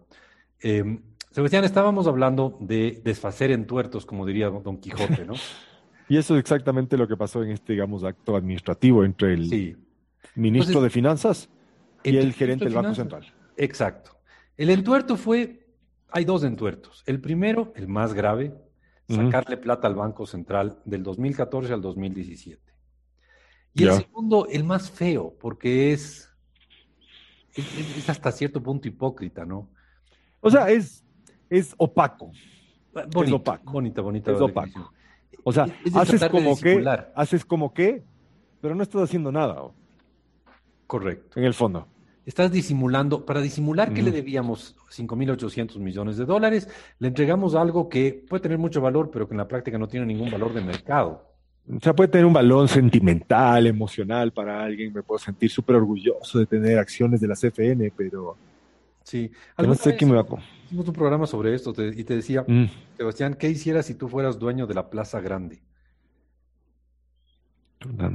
Eh, 0.61 0.99
Sebastián, 1.35 1.65
estábamos 1.65 2.07
hablando 2.07 2.57
de 2.61 3.01
desfacer 3.03 3.51
en 3.51 3.67
tuertos, 3.67 4.05
como 4.05 4.25
diría 4.25 4.49
Don 4.49 4.77
Quijote, 4.77 5.25
¿no? 5.25 5.33
Y 6.07 6.17
eso 6.17 6.35
es 6.35 6.39
exactamente 6.39 6.97
lo 6.97 7.07
que 7.09 7.17
pasó 7.17 7.43
en 7.43 7.49
este, 7.49 7.73
digamos, 7.73 8.03
acto 8.05 8.35
administrativo 8.37 9.03
entre 9.03 9.33
el 9.33 9.49
Sí. 9.49 9.75
ministro 10.35 10.69
Entonces, 10.73 10.83
de 10.83 10.89
Finanzas 10.91 11.49
y 12.03 12.09
el 12.09 12.17
el 12.27 12.33
gerente 12.33 12.65
del 12.65 12.73
Banco 12.75 12.93
Finanzas. 12.93 13.25
Central. 13.25 13.51
Exacto. 13.57 14.11
El 14.55 14.69
entuerto 14.69 15.17
fue, 15.17 15.67
hay 16.11 16.23
dos 16.23 16.43
entuertos. 16.45 17.03
El 17.07 17.19
primero, 17.19 17.73
el 17.75 17.87
más 17.89 18.13
grave, 18.13 18.53
sacarle 19.09 19.57
plata 19.57 19.87
al 19.87 19.95
Banco 19.95 20.25
Central 20.27 20.79
del 20.85 21.03
2014 21.03 21.73
al 21.73 21.81
2017. 21.81 22.61
Y 23.73 23.83
el 23.83 23.91
segundo, 23.93 24.47
el 24.49 24.63
más 24.63 24.89
feo, 24.91 25.35
porque 25.39 25.91
es- 25.91 26.29
es 27.55 28.09
hasta 28.09 28.31
cierto 28.31 28.61
punto 28.63 28.87
hipócrita, 28.87 29.43
¿no? 29.45 29.69
O 30.39 30.49
sea, 30.51 30.69
es, 30.69 31.03
es 31.49 31.73
opaco. 31.77 32.31
Bonito, 33.11 33.35
opaco. 33.37 33.71
Bonita, 33.71 34.01
bonita. 34.01 34.31
Es 34.31 34.39
definición. 34.39 34.81
opaco. 34.83 34.93
O 35.43 35.51
sea, 35.51 35.65
Es- 35.65 35.73
es 35.87 35.95
haces 35.95 36.29
como 36.29 36.57
que, 36.57 36.85
haces 37.15 37.45
como 37.45 37.73
que, 37.73 38.03
pero 38.61 38.73
no 38.75 38.83
estás 38.83 39.01
haciendo 39.03 39.31
nada, 39.31 39.61
¿o? 39.61 39.73
Correcto. 40.87 41.39
en 41.39 41.45
el 41.45 41.53
fondo. 41.53 41.87
Estás 42.25 42.51
disimulando, 42.51 43.23
para 43.25 43.39
disimular 43.39 43.93
que 43.93 44.01
le 44.01 44.09
debíamos 44.11 44.75
5.800 44.89 45.77
millones 45.77 46.17
de 46.17 46.25
dólares, 46.25 46.67
le 46.97 47.07
entregamos 47.09 47.53
algo 47.53 47.87
que 47.87 48.25
puede 48.27 48.41
tener 48.41 48.57
mucho 48.57 48.81
valor, 48.81 49.11
pero 49.11 49.27
que 49.27 49.35
en 49.35 49.37
la 49.39 49.47
práctica 49.47 49.77
no 49.77 49.87
tiene 49.87 50.07
ningún 50.07 50.31
valor 50.31 50.51
de 50.53 50.61
mercado. 50.61 51.23
O 51.71 51.79
sea, 51.79 51.93
puede 51.95 52.09
tener 52.09 52.25
un 52.25 52.33
valor 52.33 52.67
sentimental, 52.67 53.67
emocional 53.67 54.31
para 54.31 54.63
alguien. 54.63 54.91
Me 54.93 55.03
puedo 55.03 55.19
sentir 55.19 55.51
súper 55.51 55.75
orgulloso 55.75 56.39
de 56.39 56.47
tener 56.47 56.79
acciones 56.79 57.21
de 57.21 57.27
la 57.27 57.35
CFN, 57.35 57.91
pero 57.95 58.35
Sí. 59.03 59.29
no 59.59 59.75
sé 59.75 59.89
vez 59.91 59.97
qué 59.99 60.05
me 60.07 60.13
va 60.15 60.21
a... 60.21 60.25
Hicimos 60.75 60.89
un 60.89 60.93
programa 60.93 61.25
sobre 61.25 61.55
esto 61.55 61.71
te- 61.71 61.87
y 61.97 62.03
te 62.03 62.15
decía, 62.17 62.43
Mm. 62.45 62.65
Sebastián, 62.97 63.35
¿qué 63.39 63.49
hicieras 63.49 63.85
si 63.85 63.93
tú 63.95 64.09
fueras 64.09 64.37
dueño 64.37 64.67
de 64.67 64.73
la 64.73 64.89
Plaza 64.89 65.21
Grande? 65.21 65.61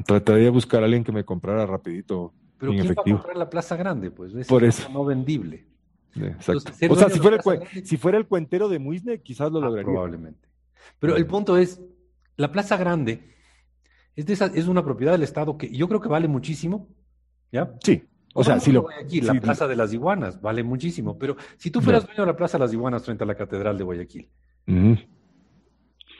Trataría 0.04 0.44
de 0.44 0.50
buscar 0.50 0.82
a 0.82 0.84
alguien 0.84 1.02
que 1.02 1.10
me 1.10 1.24
comprara 1.24 1.64
rapidito. 1.64 2.34
Pero 2.58 2.72
¿quién 2.72 2.84
va 2.84 2.88
a 2.88 2.92
efectivo. 2.92 3.16
comprar 3.18 3.36
la 3.38 3.48
Plaza 3.48 3.76
Grande? 3.76 4.10
Pues 4.10 4.34
es 4.34 4.46
Por 4.46 4.62
eso. 4.64 4.90
no 4.90 5.06
vendible. 5.06 5.64
Exacto. 6.14 6.52
Entonces, 6.80 6.90
O 6.90 6.96
sea, 6.96 7.08
si 7.08 7.18
fuera, 7.18 7.36
el, 7.36 7.42
Grande- 7.42 7.86
si 7.86 7.96
fuera 7.96 8.18
el 8.18 8.26
cuentero 8.26 8.68
de 8.68 8.78
Muisne, 8.78 9.22
quizás 9.22 9.50
lo 9.50 9.60
Ah, 9.60 9.62
lograría. 9.62 9.84
probablemente. 9.90 10.46
Pero 10.98 11.16
el 11.16 11.26
punto 11.26 11.56
es, 11.56 11.80
la 12.36 12.52
Plaza 12.52 12.76
Grande 12.76 13.22
es, 14.16 14.26
de 14.26 14.34
esa- 14.34 14.52
es 14.54 14.66
una 14.68 14.84
propiedad 14.84 15.12
del 15.12 15.22
Estado 15.22 15.56
que 15.56 15.70
yo 15.74 15.88
creo 15.88 16.00
que 16.02 16.08
vale 16.10 16.28
muchísimo, 16.28 16.88
¿ya? 17.52 17.72
Sí. 17.82 18.02
O 18.34 18.44
sea, 18.44 18.60
si 18.60 18.70
lo... 18.72 18.82
Guayaquil, 18.82 19.26
la 19.26 19.34
Plaza 19.34 19.66
de 19.66 19.76
las 19.76 19.92
Iguanas 19.92 20.40
vale 20.40 20.62
muchísimo, 20.62 21.18
pero 21.18 21.36
si 21.56 21.70
tú 21.70 21.80
fueras 21.80 22.06
dueño 22.06 22.22
de 22.22 22.26
la 22.26 22.36
Plaza 22.36 22.58
de 22.58 22.64
las 22.64 22.72
Iguanas 22.72 23.04
frente 23.04 23.24
a 23.24 23.26
la 23.26 23.34
Catedral 23.34 23.76
de 23.76 23.84
Guayaquil, 23.84 24.28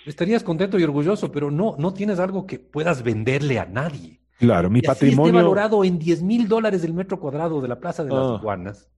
estarías 0.06 0.42
contento 0.42 0.78
y 0.78 0.82
orgulloso, 0.84 1.30
pero 1.30 1.50
no, 1.50 1.76
no 1.78 1.92
tienes 1.92 2.18
algo 2.18 2.46
que 2.46 2.58
puedas 2.58 3.02
venderle 3.02 3.58
a 3.58 3.66
nadie. 3.66 4.20
Claro, 4.38 4.70
mi 4.70 4.78
Y 4.78 4.86
así 4.86 4.90
esté 4.92 5.06
patrimonio... 5.06 5.34
valorado 5.34 5.84
en 5.84 5.98
10 5.98 6.22
mil 6.22 6.48
dólares 6.48 6.82
el 6.84 6.94
metro 6.94 7.20
cuadrado 7.20 7.60
de 7.60 7.68
la 7.68 7.78
Plaza 7.78 8.02
de 8.04 8.10
las 8.10 8.18
Ah. 8.26 8.36
Iguanas, 8.40 8.88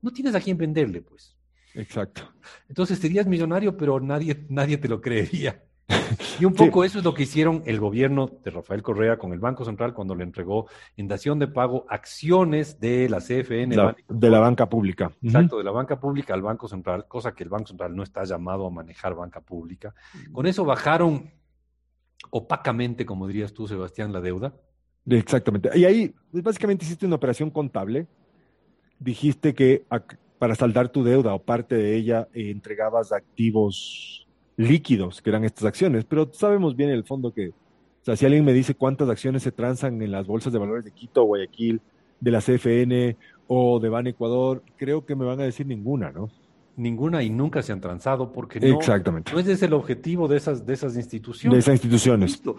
no 0.00 0.10
tienes 0.10 0.34
a 0.34 0.40
quién 0.40 0.56
venderle, 0.56 1.02
pues. 1.02 1.36
Exacto. 1.74 2.22
Entonces 2.68 2.98
serías 2.98 3.26
millonario, 3.26 3.76
pero 3.76 4.00
nadie, 4.00 4.46
nadie 4.48 4.78
te 4.78 4.88
lo 4.88 5.00
creería. 5.00 5.62
Y 6.40 6.44
un 6.44 6.56
Sí. 6.56 6.64
poco 6.66 6.84
eso 6.84 6.98
es 6.98 7.04
lo 7.04 7.14
que 7.14 7.24
hicieron 7.24 7.62
el 7.66 7.80
gobierno 7.80 8.30
de 8.44 8.50
Rafael 8.50 8.82
Correa 8.82 9.18
con 9.18 9.32
el 9.32 9.40
Banco 9.40 9.64
Central 9.64 9.92
cuando 9.94 10.14
le 10.14 10.24
entregó 10.24 10.68
en 10.96 11.08
dación 11.08 11.38
de 11.38 11.48
pago 11.48 11.84
acciones 11.88 12.78
de 12.80 13.08
la 13.08 13.20
CFN, 13.20 13.74
La- 13.76 13.96
de 14.08 14.30
la 14.30 14.38
banca 14.38 14.68
pública. 14.68 15.10
Exacto, 15.22 15.58
de 15.58 15.64
la 15.64 15.70
banca 15.72 15.98
pública 15.98 16.34
al 16.34 16.42
Banco 16.42 16.68
Central, 16.68 17.06
cosa 17.08 17.34
que 17.34 17.42
el 17.42 17.48
Banco 17.50 17.66
Central 17.68 17.94
no 17.96 18.02
está 18.02 18.24
llamado 18.24 18.66
a 18.66 18.70
manejar 18.70 19.14
banca 19.14 19.40
pública. 19.40 19.94
Con 20.32 20.46
eso 20.46 20.64
bajaron 20.64 21.30
opacamente, 22.30 23.06
como 23.06 23.26
dirías 23.26 23.52
tú, 23.52 23.66
Sebastián, 23.66 24.12
la 24.12 24.20
deuda. 24.20 24.54
Exactamente. 25.06 25.70
Y 25.74 25.84
ahí, 25.84 26.14
pues, 26.30 26.42
básicamente 26.44 26.84
hiciste 26.84 27.06
una 27.06 27.16
operación 27.16 27.50
contable. 27.50 28.06
Dijiste 28.98 29.54
que 29.54 29.84
para 30.38 30.54
saldar 30.54 30.90
tu 30.90 31.02
deuda 31.02 31.34
o 31.34 31.42
parte 31.42 31.74
de 31.76 31.96
ella 31.96 32.28
eh, 32.34 32.50
entregabas 32.50 33.12
activos 33.12 34.27
líquidos, 34.58 35.22
que 35.22 35.30
eran 35.30 35.44
estas 35.44 35.64
acciones, 35.64 36.04
pero 36.04 36.28
sabemos 36.32 36.76
bien 36.76 36.90
en 36.90 36.96
el 36.96 37.04
fondo 37.04 37.32
que, 37.32 37.48
o 37.50 38.04
sea, 38.04 38.16
si 38.16 38.26
alguien 38.26 38.44
me 38.44 38.52
dice 38.52 38.74
cuántas 38.74 39.08
acciones 39.08 39.42
se 39.42 39.52
transan 39.52 40.02
en 40.02 40.10
las 40.10 40.26
bolsas 40.26 40.52
de 40.52 40.58
valores 40.58 40.84
de 40.84 40.90
Quito, 40.90 41.22
Guayaquil, 41.22 41.80
de 42.20 42.30
la 42.30 42.40
CFN 42.40 43.16
o 43.46 43.78
de 43.78 43.88
Ban 43.88 44.08
Ecuador, 44.08 44.62
creo 44.76 45.06
que 45.06 45.14
me 45.14 45.24
van 45.24 45.40
a 45.40 45.44
decir 45.44 45.66
ninguna, 45.66 46.10
¿no? 46.10 46.28
Ninguna 46.76 47.22
y 47.22 47.30
nunca 47.30 47.62
se 47.62 47.72
han 47.72 47.80
transado 47.80 48.32
porque 48.32 48.60
no, 48.60 48.66
Exactamente. 48.76 49.32
no 49.32 49.38
ese 49.38 49.52
es 49.52 49.62
el 49.62 49.72
objetivo 49.72 50.26
de 50.28 50.36
esas, 50.36 50.66
de 50.66 50.74
esas 50.74 50.94
De 50.94 51.00
instituciones. 51.00 51.58
esas 51.60 51.74
instituciones. 51.74 52.32
Listo. 52.32 52.56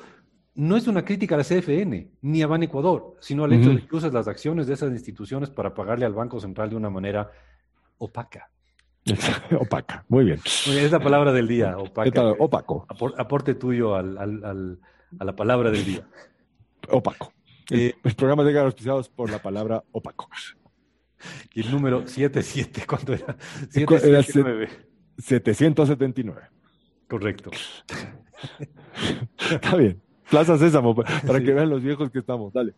No 0.56 0.78
es 0.78 0.88
una 0.88 1.06
crítica 1.06 1.36
a 1.36 1.38
la 1.38 1.44
CFN 1.44 2.08
ni 2.22 2.42
a 2.42 2.48
Ban 2.48 2.64
Ecuador, 2.64 3.16
sino 3.20 3.44
al 3.44 3.54
hecho 3.54 3.70
de 3.70 3.86
que 3.86 3.96
usas 3.96 4.14
las 4.14 4.28
acciones 4.28 4.68
de 4.68 4.74
esas 4.74 4.92
instituciones 4.92 5.50
para 5.50 5.74
pagarle 5.74 6.06
al 6.06 6.14
Banco 6.14 6.40
Central 6.40 6.70
de 6.70 6.76
una 6.76 6.90
manera 6.90 7.30
opaca. 7.98 8.50
Opaca. 9.60 10.06
Muy 10.10 10.26
bien. 10.26 10.40
Muy 10.66 10.76
bien, 10.76 10.86
Es 10.86 10.92
la 10.92 11.00
palabra 11.00 11.32
del 11.34 11.48
día, 11.48 11.76
¿Qué 11.76 11.82
opaca. 11.90 12.32
Opaco. 12.40 12.86
Apor- 12.90 13.16
aporte 13.18 13.56
tuyo 13.56 13.96
al- 13.96 14.18
al- 14.18 14.44
al- 14.46 14.80
a 15.20 15.26
la 15.26 15.36
palabra 15.36 15.72
del 15.72 15.86
día. 15.86 16.08
Opaco. 16.90 17.34
El, 17.70 17.80
Eh, 17.80 17.96
el 18.04 18.16
programa 18.16 18.44
llega 18.44 18.62
auspiciados 18.62 19.10
por 19.10 19.30
la 19.30 19.40
palabra 19.42 19.84
opaco. 19.92 20.30
Y 21.54 21.62
el 21.62 21.72
número 21.72 22.08
77, 22.08 22.84
¿cuánto 22.88 23.14
era? 23.14 23.36
Era 23.74 24.24
779. 24.24 24.70
779. 25.18 26.42
Correcto. 27.10 27.52
Está 29.52 29.76
bien. 29.76 30.02
Plaza 30.30 30.58
Sésamo, 30.58 30.96
pa- 30.96 31.04
para 31.26 31.40
Sí. 31.40 31.46
que 31.46 31.54
vean 31.54 31.70
los 31.70 31.82
viejos 31.82 32.10
que 32.12 32.20
estamos. 32.20 32.54
Dale. 32.54 32.74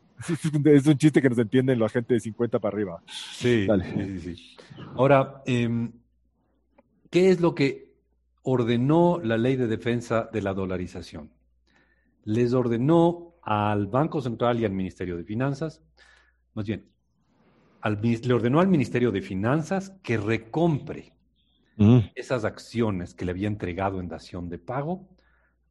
Es 0.65 0.87
un, 0.87 0.97
chiste 0.97 1.21
que 1.21 1.29
nos 1.29 1.37
entienden 1.37 1.77
la 1.79 1.89
gente 1.89 2.13
de 2.15 2.19
50 2.19 2.57
para 2.59 2.73
arriba. 2.75 3.03
Sí, 3.07 3.67
Dale. 3.67 3.83
sí, 3.85 4.19
sí, 4.19 4.35
sí. 4.35 4.57
Ahora, 4.95 5.43
em, 5.45 5.91
¿qué 7.11 7.29
es 7.29 7.39
lo 7.39 7.53
que 7.53 7.93
ordenó 8.41 9.19
la 9.23 9.37
ley 9.37 9.55
de 9.55 9.67
defensa 9.67 10.27
de 10.33 10.41
la 10.41 10.55
dolarización? 10.55 11.29
Les 12.23 12.53
ordenó 12.53 13.35
al 13.43 13.85
Banco 13.85 14.21
Central 14.21 14.59
y 14.59 14.65
al 14.65 14.71
Ministerio 14.71 15.17
de 15.17 15.23
Finanzas, 15.23 15.83
más 16.55 16.65
bien, 16.65 16.89
al 17.81 18.01
le 18.01 18.33
ordenó 18.33 18.59
al 18.59 18.67
Ministerio 18.67 19.11
de 19.11 19.21
Finanzas 19.21 19.93
que 20.01 20.17
recompre 20.17 21.13
esas 22.13 22.45
acciones 22.45 23.15
que 23.15 23.25
le 23.25 23.31
había 23.31 23.47
entregado 23.47 23.99
en 23.99 24.07
dación 24.07 24.49
de 24.49 24.59
pago 24.59 25.09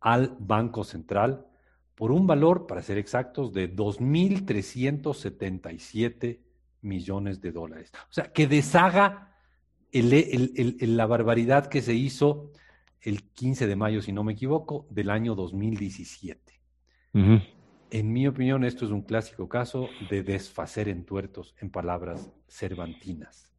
al 0.00 0.34
Banco 0.40 0.82
Central 0.82 1.46
por 1.94 2.10
un 2.10 2.26
valor, 2.26 2.66
para 2.66 2.82
ser 2.82 2.98
exactos, 2.98 3.52
de 3.52 3.72
2.377 3.72 6.40
millones 6.80 7.40
de 7.40 7.52
dólares. 7.52 7.92
O 8.08 8.12
sea, 8.12 8.32
que 8.32 8.48
deshaga 8.48 9.29
el- 9.92 10.12
el- 10.12 10.52
el- 10.56 10.76
el- 10.80 10.96
la 10.96 11.06
barbaridad 11.06 11.66
que 11.66 11.82
se 11.82 11.94
hizo 11.94 12.50
el 13.02 13.22
15 13.22 13.66
de 13.66 13.76
mayo, 13.76 14.02
si 14.02 14.12
no 14.12 14.24
me 14.24 14.32
equivoco, 14.34 14.86
del 14.90 15.10
año 15.10 15.34
2017. 15.34 16.60
Ujú. 17.14 17.40
En 17.90 18.12
mi 18.12 18.26
opinión, 18.28 18.64
esto 18.64 18.84
es 18.84 18.90
un 18.92 19.02
clásico 19.02 19.48
caso 19.48 19.88
de 20.10 20.22
desfacer 20.22 20.88
en 20.88 21.04
tuertos, 21.04 21.54
en 21.60 21.70
palabras 21.70 22.30
cervantinas. 22.46 23.52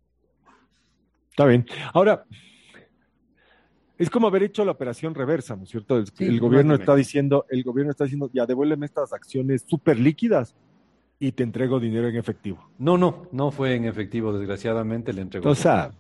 Está 1.32 1.46
bien. 1.46 1.66
Ahora, 1.94 2.26
es 3.98 4.10
como 4.10 4.28
haber 4.28 4.44
hecho 4.44 4.64
la 4.64 4.72
operación 4.72 5.14
reversa, 5.14 5.56
¿no 5.56 5.64
es 5.64 5.70
cierto? 5.70 5.98
El, 5.98 6.08
Sí, 6.08 6.26
el 6.26 6.40
gobierno 6.40 6.76
está 6.76 6.96
diciendo, 6.96 7.46
el 7.50 7.64
gobierno 7.64 7.92
está 7.92 8.06
diciendo, 8.06 8.30
ya 8.34 8.46
devuélveme 8.46 8.86
estas 8.86 9.12
acciones 9.14 9.66
súper 9.68 10.00
líquidas 10.00 10.56
y 11.20 11.32
te 11.34 11.44
entrego 11.44 11.80
dinero 11.80 12.08
en 12.08 12.16
efectivo. 12.16 12.70
No, 12.80 12.98
no, 12.98 13.28
no 13.32 13.52
fue 13.52 13.76
en 13.76 13.86
efectivo, 13.86 14.34
desgraciadamente 14.34 15.14
le 15.14 15.22
entregó. 15.22 15.50
O 15.50 15.56
sea, 15.56 15.92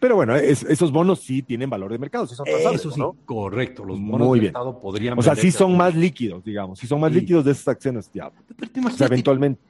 pero 0.00 0.16
bueno, 0.16 0.34
es- 0.36 0.62
esos 0.64 0.90
bonos 0.92 1.20
sí 1.20 1.42
tienen 1.42 1.68
valor 1.70 1.92
de 1.92 1.98
mercado, 1.98 2.26
sí 2.26 2.34
son 2.34 2.46
eso 2.48 2.90
sí, 2.90 2.98
¿no? 3.00 3.16
correcto. 3.24 3.84
Los 3.84 3.98
Muy 3.98 4.12
bonos 4.12 4.32
del 4.32 4.40
bien. 4.40 4.50
Estado 4.50 4.78
podrían. 4.80 5.18
O 5.18 5.22
sea, 5.22 5.36
sí 5.36 5.50
son 5.50 5.76
más 5.76 5.94
líquidos, 5.94 6.44
digamos, 6.44 6.78
sí 6.78 6.86
son 6.86 7.00
más 7.00 7.12
Sí. 7.12 7.20
líquidos 7.20 7.44
de 7.44 7.52
esas 7.52 7.68
acciones, 7.68 8.10
ya. 8.12 8.30
Pero 8.56 8.70
te 8.72 8.80
O 8.80 8.90
sea, 8.90 9.06
eventualmente. 9.06 9.60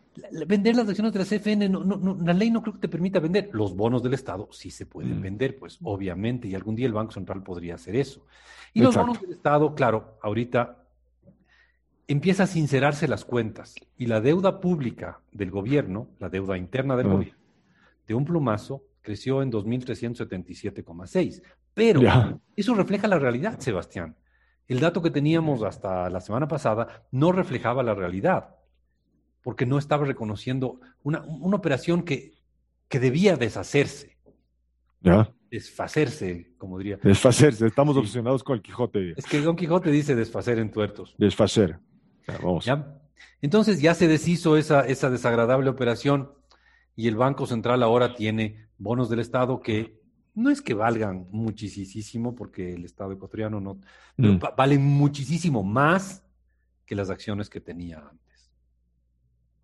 vender 0.47 0.75
las 0.77 0.89
acciones 0.89 1.13
de 1.13 1.19
la 1.21 1.25
CFN, 1.25 1.69
no, 1.69 1.85
no, 1.85 1.97
no, 1.97 2.17
la 2.25 2.33
ley 2.33 2.51
no 2.51 2.61
creo 2.63 2.75
que 2.75 2.81
te 2.81 2.89
permita 2.89 3.21
vender. 3.21 3.51
Los 3.53 3.77
bonos 3.77 4.03
del 4.03 4.15
Estado 4.15 4.49
sí 4.51 4.71
se 4.71 4.85
pueden 4.87 5.19
Mm. 5.19 5.23
vender, 5.23 5.59
pues 5.59 5.79
obviamente, 5.83 6.49
y 6.49 6.55
algún 6.55 6.75
día 6.75 6.87
el 6.87 6.93
Banco 6.93 7.13
Central 7.13 7.43
podría 7.43 7.77
hacer 7.77 7.95
eso. 7.95 8.25
Y 8.75 8.81
los 8.81 8.97
bonos 8.97 9.21
del 9.21 9.33
Estado, 9.33 9.75
claro, 9.75 10.19
ahorita 10.23 10.85
empieza 12.09 12.45
a 12.45 12.47
sincerarse 12.47 13.07
las 13.07 13.25
cuentas 13.25 13.75
y 13.97 14.07
la 14.07 14.21
deuda 14.21 14.61
pública 14.61 15.21
del 15.33 15.51
gobierno, 15.51 16.09
la 16.19 16.29
deuda 16.31 16.57
interna 16.57 16.97
del 16.97 17.07
Ah. 17.07 17.13
gobierno, 17.13 17.39
de 18.07 18.15
un 18.15 18.25
plumazo 18.25 18.83
creció 19.09 19.41
en 19.43 19.51
2.377,6. 19.51 21.43
Pero 21.75 22.01
eso 22.57 22.75
refleja 22.75 23.09
la 23.09 23.19
realidad, 23.19 23.59
Sebastián. 23.59 24.17
El 24.67 24.81
dato 24.81 25.01
que 25.01 25.11
teníamos 25.11 25.63
hasta 25.63 26.11
la 26.11 26.21
semana 26.21 26.47
pasada 26.47 27.07
no 27.11 27.33
reflejaba 27.33 27.83
la 27.83 27.95
realidad, 27.95 28.57
porque 29.43 29.65
no 29.65 29.79
estaba 29.79 30.05
reconociendo 30.05 30.79
una, 31.03 31.23
una 31.23 31.57
operación 31.57 32.03
que, 32.03 32.35
que 32.89 33.01
debía 33.01 33.37
deshacerse, 33.37 34.19
Ya. 35.01 35.33
desfacerse, 35.51 36.53
como 36.59 36.77
diría. 36.77 36.99
Desfacerse, 37.03 37.67
estamos 37.67 37.95
Sí. 37.95 38.01
obsesionados 38.01 38.45
con 38.45 38.57
el 38.57 38.63
Quijote. 38.63 39.15
Es 39.17 39.25
que 39.25 39.41
Don 39.41 39.57
Quijote 39.57 39.91
dice 39.91 40.15
desfacer 40.15 40.59
en 40.59 40.71
tuertos. 40.71 41.15
Desfacer. 41.17 41.79
Ya, 42.27 42.37
vamos. 42.43 42.67
¿ya? 42.67 42.95
Entonces 43.41 43.81
ya 43.81 43.95
se 43.95 44.07
deshizo 44.07 44.59
esa, 44.59 44.83
esa 44.87 45.09
desagradable 45.09 45.71
operación 45.71 46.31
y 46.95 47.09
el 47.09 47.17
Banco 47.17 47.47
Central 47.47 47.83
ahora 47.83 48.15
tiene 48.15 48.68
bonos 48.79 49.09
del 49.11 49.21
Estado 49.21 49.61
que 49.61 49.99
no 50.35 50.51
es 50.51 50.63
que 50.63 50.73
valgan 50.75 51.27
muchísimo, 51.33 52.35
porque 52.35 52.73
el 52.73 52.85
Estado 52.85 53.13
ecuatoriano 53.13 53.61
no, 53.61 53.81
Mm. 54.17 54.39
va- 54.43 54.55
valen 54.57 54.85
muchísimo 54.85 55.63
más 55.65 56.25
que 56.87 56.95
las 56.95 57.11
acciones 57.11 57.51
que 57.51 57.61
tenía 57.61 57.99
antes. 57.99 58.51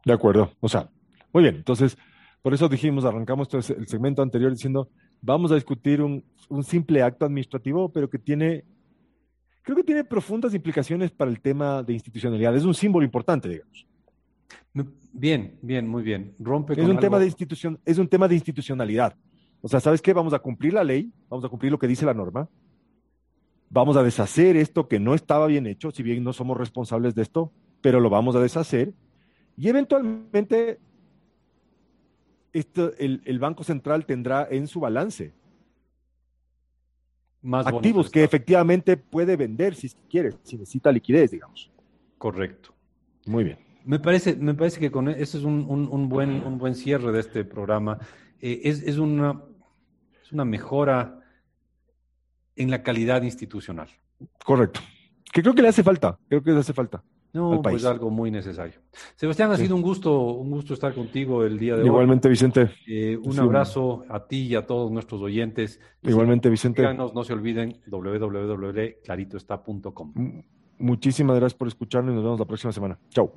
De 0.04 0.12
acuerdo. 0.12 0.52
O 0.60 0.68
sea, 0.68 0.90
muy 1.32 1.42
bien. 1.44 1.56
Entonces, 1.56 1.96
por 2.42 2.52
eso 2.54 2.68
dijimos, 2.68 3.04
arrancamos 3.04 3.48
el 3.54 3.86
segmento 3.88 4.20
anterior 4.20 4.52
diciendo, 4.52 4.90
vamos 5.22 5.50
a 5.52 5.54
discutir 5.54 6.02
un, 6.02 6.22
un 6.48 6.62
simple 6.64 7.02
acto 7.02 7.24
administrativo, 7.24 7.90
pero 7.90 8.10
que 8.10 8.18
tiene, 8.18 8.64
creo 9.62 9.76
que 9.76 9.84
tiene 9.84 10.04
profundas 10.04 10.52
implicaciones 10.54 11.10
para 11.10 11.30
el 11.30 11.40
tema 11.40 11.82
de 11.82 11.94
institucionalidad. 11.94 12.54
Es 12.56 12.64
un 12.64 12.74
símbolo 12.74 13.04
importante, 13.04 13.48
digamos. 13.48 13.86
Bien, 15.12 15.58
bien, 15.62 15.86
muy 15.86 16.02
bien. 16.02 16.34
Rompe 16.38 16.72
Es 16.72 16.78
con 16.78 16.90
un 16.90 16.98
tema 16.98 17.18
de 17.18 17.26
institución, 17.26 17.78
es 17.84 17.98
un 17.98 18.08
tema 18.08 18.28
de 18.28 18.34
institucionalidad. 18.34 19.16
O 19.60 19.68
sea, 19.68 19.80
¿sabes 19.80 20.02
qué? 20.02 20.12
Vamos 20.12 20.34
a 20.34 20.38
cumplir 20.38 20.74
la 20.74 20.84
ley, 20.84 21.12
vamos 21.28 21.44
a 21.44 21.48
cumplir 21.48 21.72
lo 21.72 21.78
que 21.78 21.86
dice 21.86 22.04
la 22.04 22.14
norma, 22.14 22.48
vamos 23.70 23.96
a 23.96 24.02
deshacer 24.02 24.56
esto 24.56 24.88
que 24.88 25.00
no 25.00 25.14
estaba 25.14 25.46
bien 25.46 25.66
hecho, 25.66 25.90
si 25.90 26.02
bien 26.02 26.22
no 26.22 26.32
somos 26.32 26.56
responsables 26.56 27.14
de 27.14 27.22
esto, 27.22 27.52
pero 27.80 28.00
lo 28.00 28.10
vamos 28.10 28.36
a 28.36 28.40
deshacer 28.40 28.92
y 29.56 29.68
eventualmente 29.68 30.78
esto, 32.52 32.92
el, 32.98 33.22
el 33.24 33.38
Banco 33.38 33.64
Central 33.64 34.06
tendrá 34.06 34.46
en 34.50 34.66
su 34.66 34.80
balance 34.80 35.32
más 37.44 37.66
activos 37.66 38.10
que 38.10 38.24
efectivamente 38.24 38.96
puede 38.96 39.36
vender 39.36 39.74
si 39.74 39.90
quiere, 40.08 40.32
si 40.42 40.56
necesita 40.56 40.90
liquidez, 40.90 41.30
digamos. 41.30 41.70
Correcto. 42.16 42.74
Muy 43.26 43.44
bien. 43.44 43.58
Me 43.84 43.98
parece, 43.98 44.36
me 44.36 44.54
parece 44.54 44.80
que 44.80 44.90
con 44.90 45.08
eso 45.08 45.38
es 45.38 45.44
un, 45.44 45.66
un- 45.68 45.88
un 45.90 46.08
buen, 46.08 46.44
un 46.46 46.58
buen 46.58 46.74
cierre 46.74 47.12
de 47.12 47.20
este 47.20 47.44
programa. 47.44 47.98
Eh, 48.40 48.60
es, 48.64 48.82
es 48.82 48.98
una, 48.98 49.40
es 50.22 50.32
una 50.32 50.44
mejora 50.44 51.20
en 52.56 52.70
la 52.70 52.82
calidad 52.82 53.22
institucional. 53.22 53.88
Correcto. 54.44 54.80
Que 55.32 55.42
creo 55.42 55.54
que 55.54 55.62
le 55.62 55.68
hace 55.68 55.82
falta, 55.82 56.18
creo 56.28 56.42
que 56.42 56.52
le 56.52 56.58
hace 56.60 56.72
falta. 56.72 57.02
No, 57.32 57.60
pues 57.62 57.84
algo 57.84 58.10
muy 58.10 58.30
necesario. 58.30 58.80
Sebastián, 59.16 59.50
ha 59.50 59.56
Sí. 59.56 59.64
sido 59.64 59.74
un 59.74 59.82
gusto, 59.82 60.20
un 60.34 60.52
gusto 60.52 60.72
estar 60.72 60.94
contigo 60.94 61.42
el 61.44 61.58
día 61.58 61.74
de 61.74 61.80
hoy. 61.82 61.88
Igualmente, 61.88 62.28
Vicente. 62.28 62.70
Eh, 62.86 63.16
un 63.20 63.32
Sí. 63.32 63.40
abrazo 63.40 64.04
a 64.08 64.24
ti 64.28 64.42
y 64.46 64.54
a 64.54 64.64
todos 64.66 64.92
nuestros 64.92 65.20
oyentes. 65.20 65.80
Igualmente, 66.02 66.48
Vicente. 66.48 66.82
síganos, 66.82 67.12
no 67.12 67.24
se 67.24 67.32
olviden 67.32 67.80
www.claritoestá.com. 67.88 70.12
Muchísimas 70.78 71.36
gracias 71.36 71.58
por 71.58 71.66
escucharnos 71.66 72.12
y 72.12 72.14
nos 72.14 72.22
vemos 72.24 72.38
la 72.38 72.46
próxima 72.46 72.72
semana. 72.72 73.00
Chao. 73.10 73.32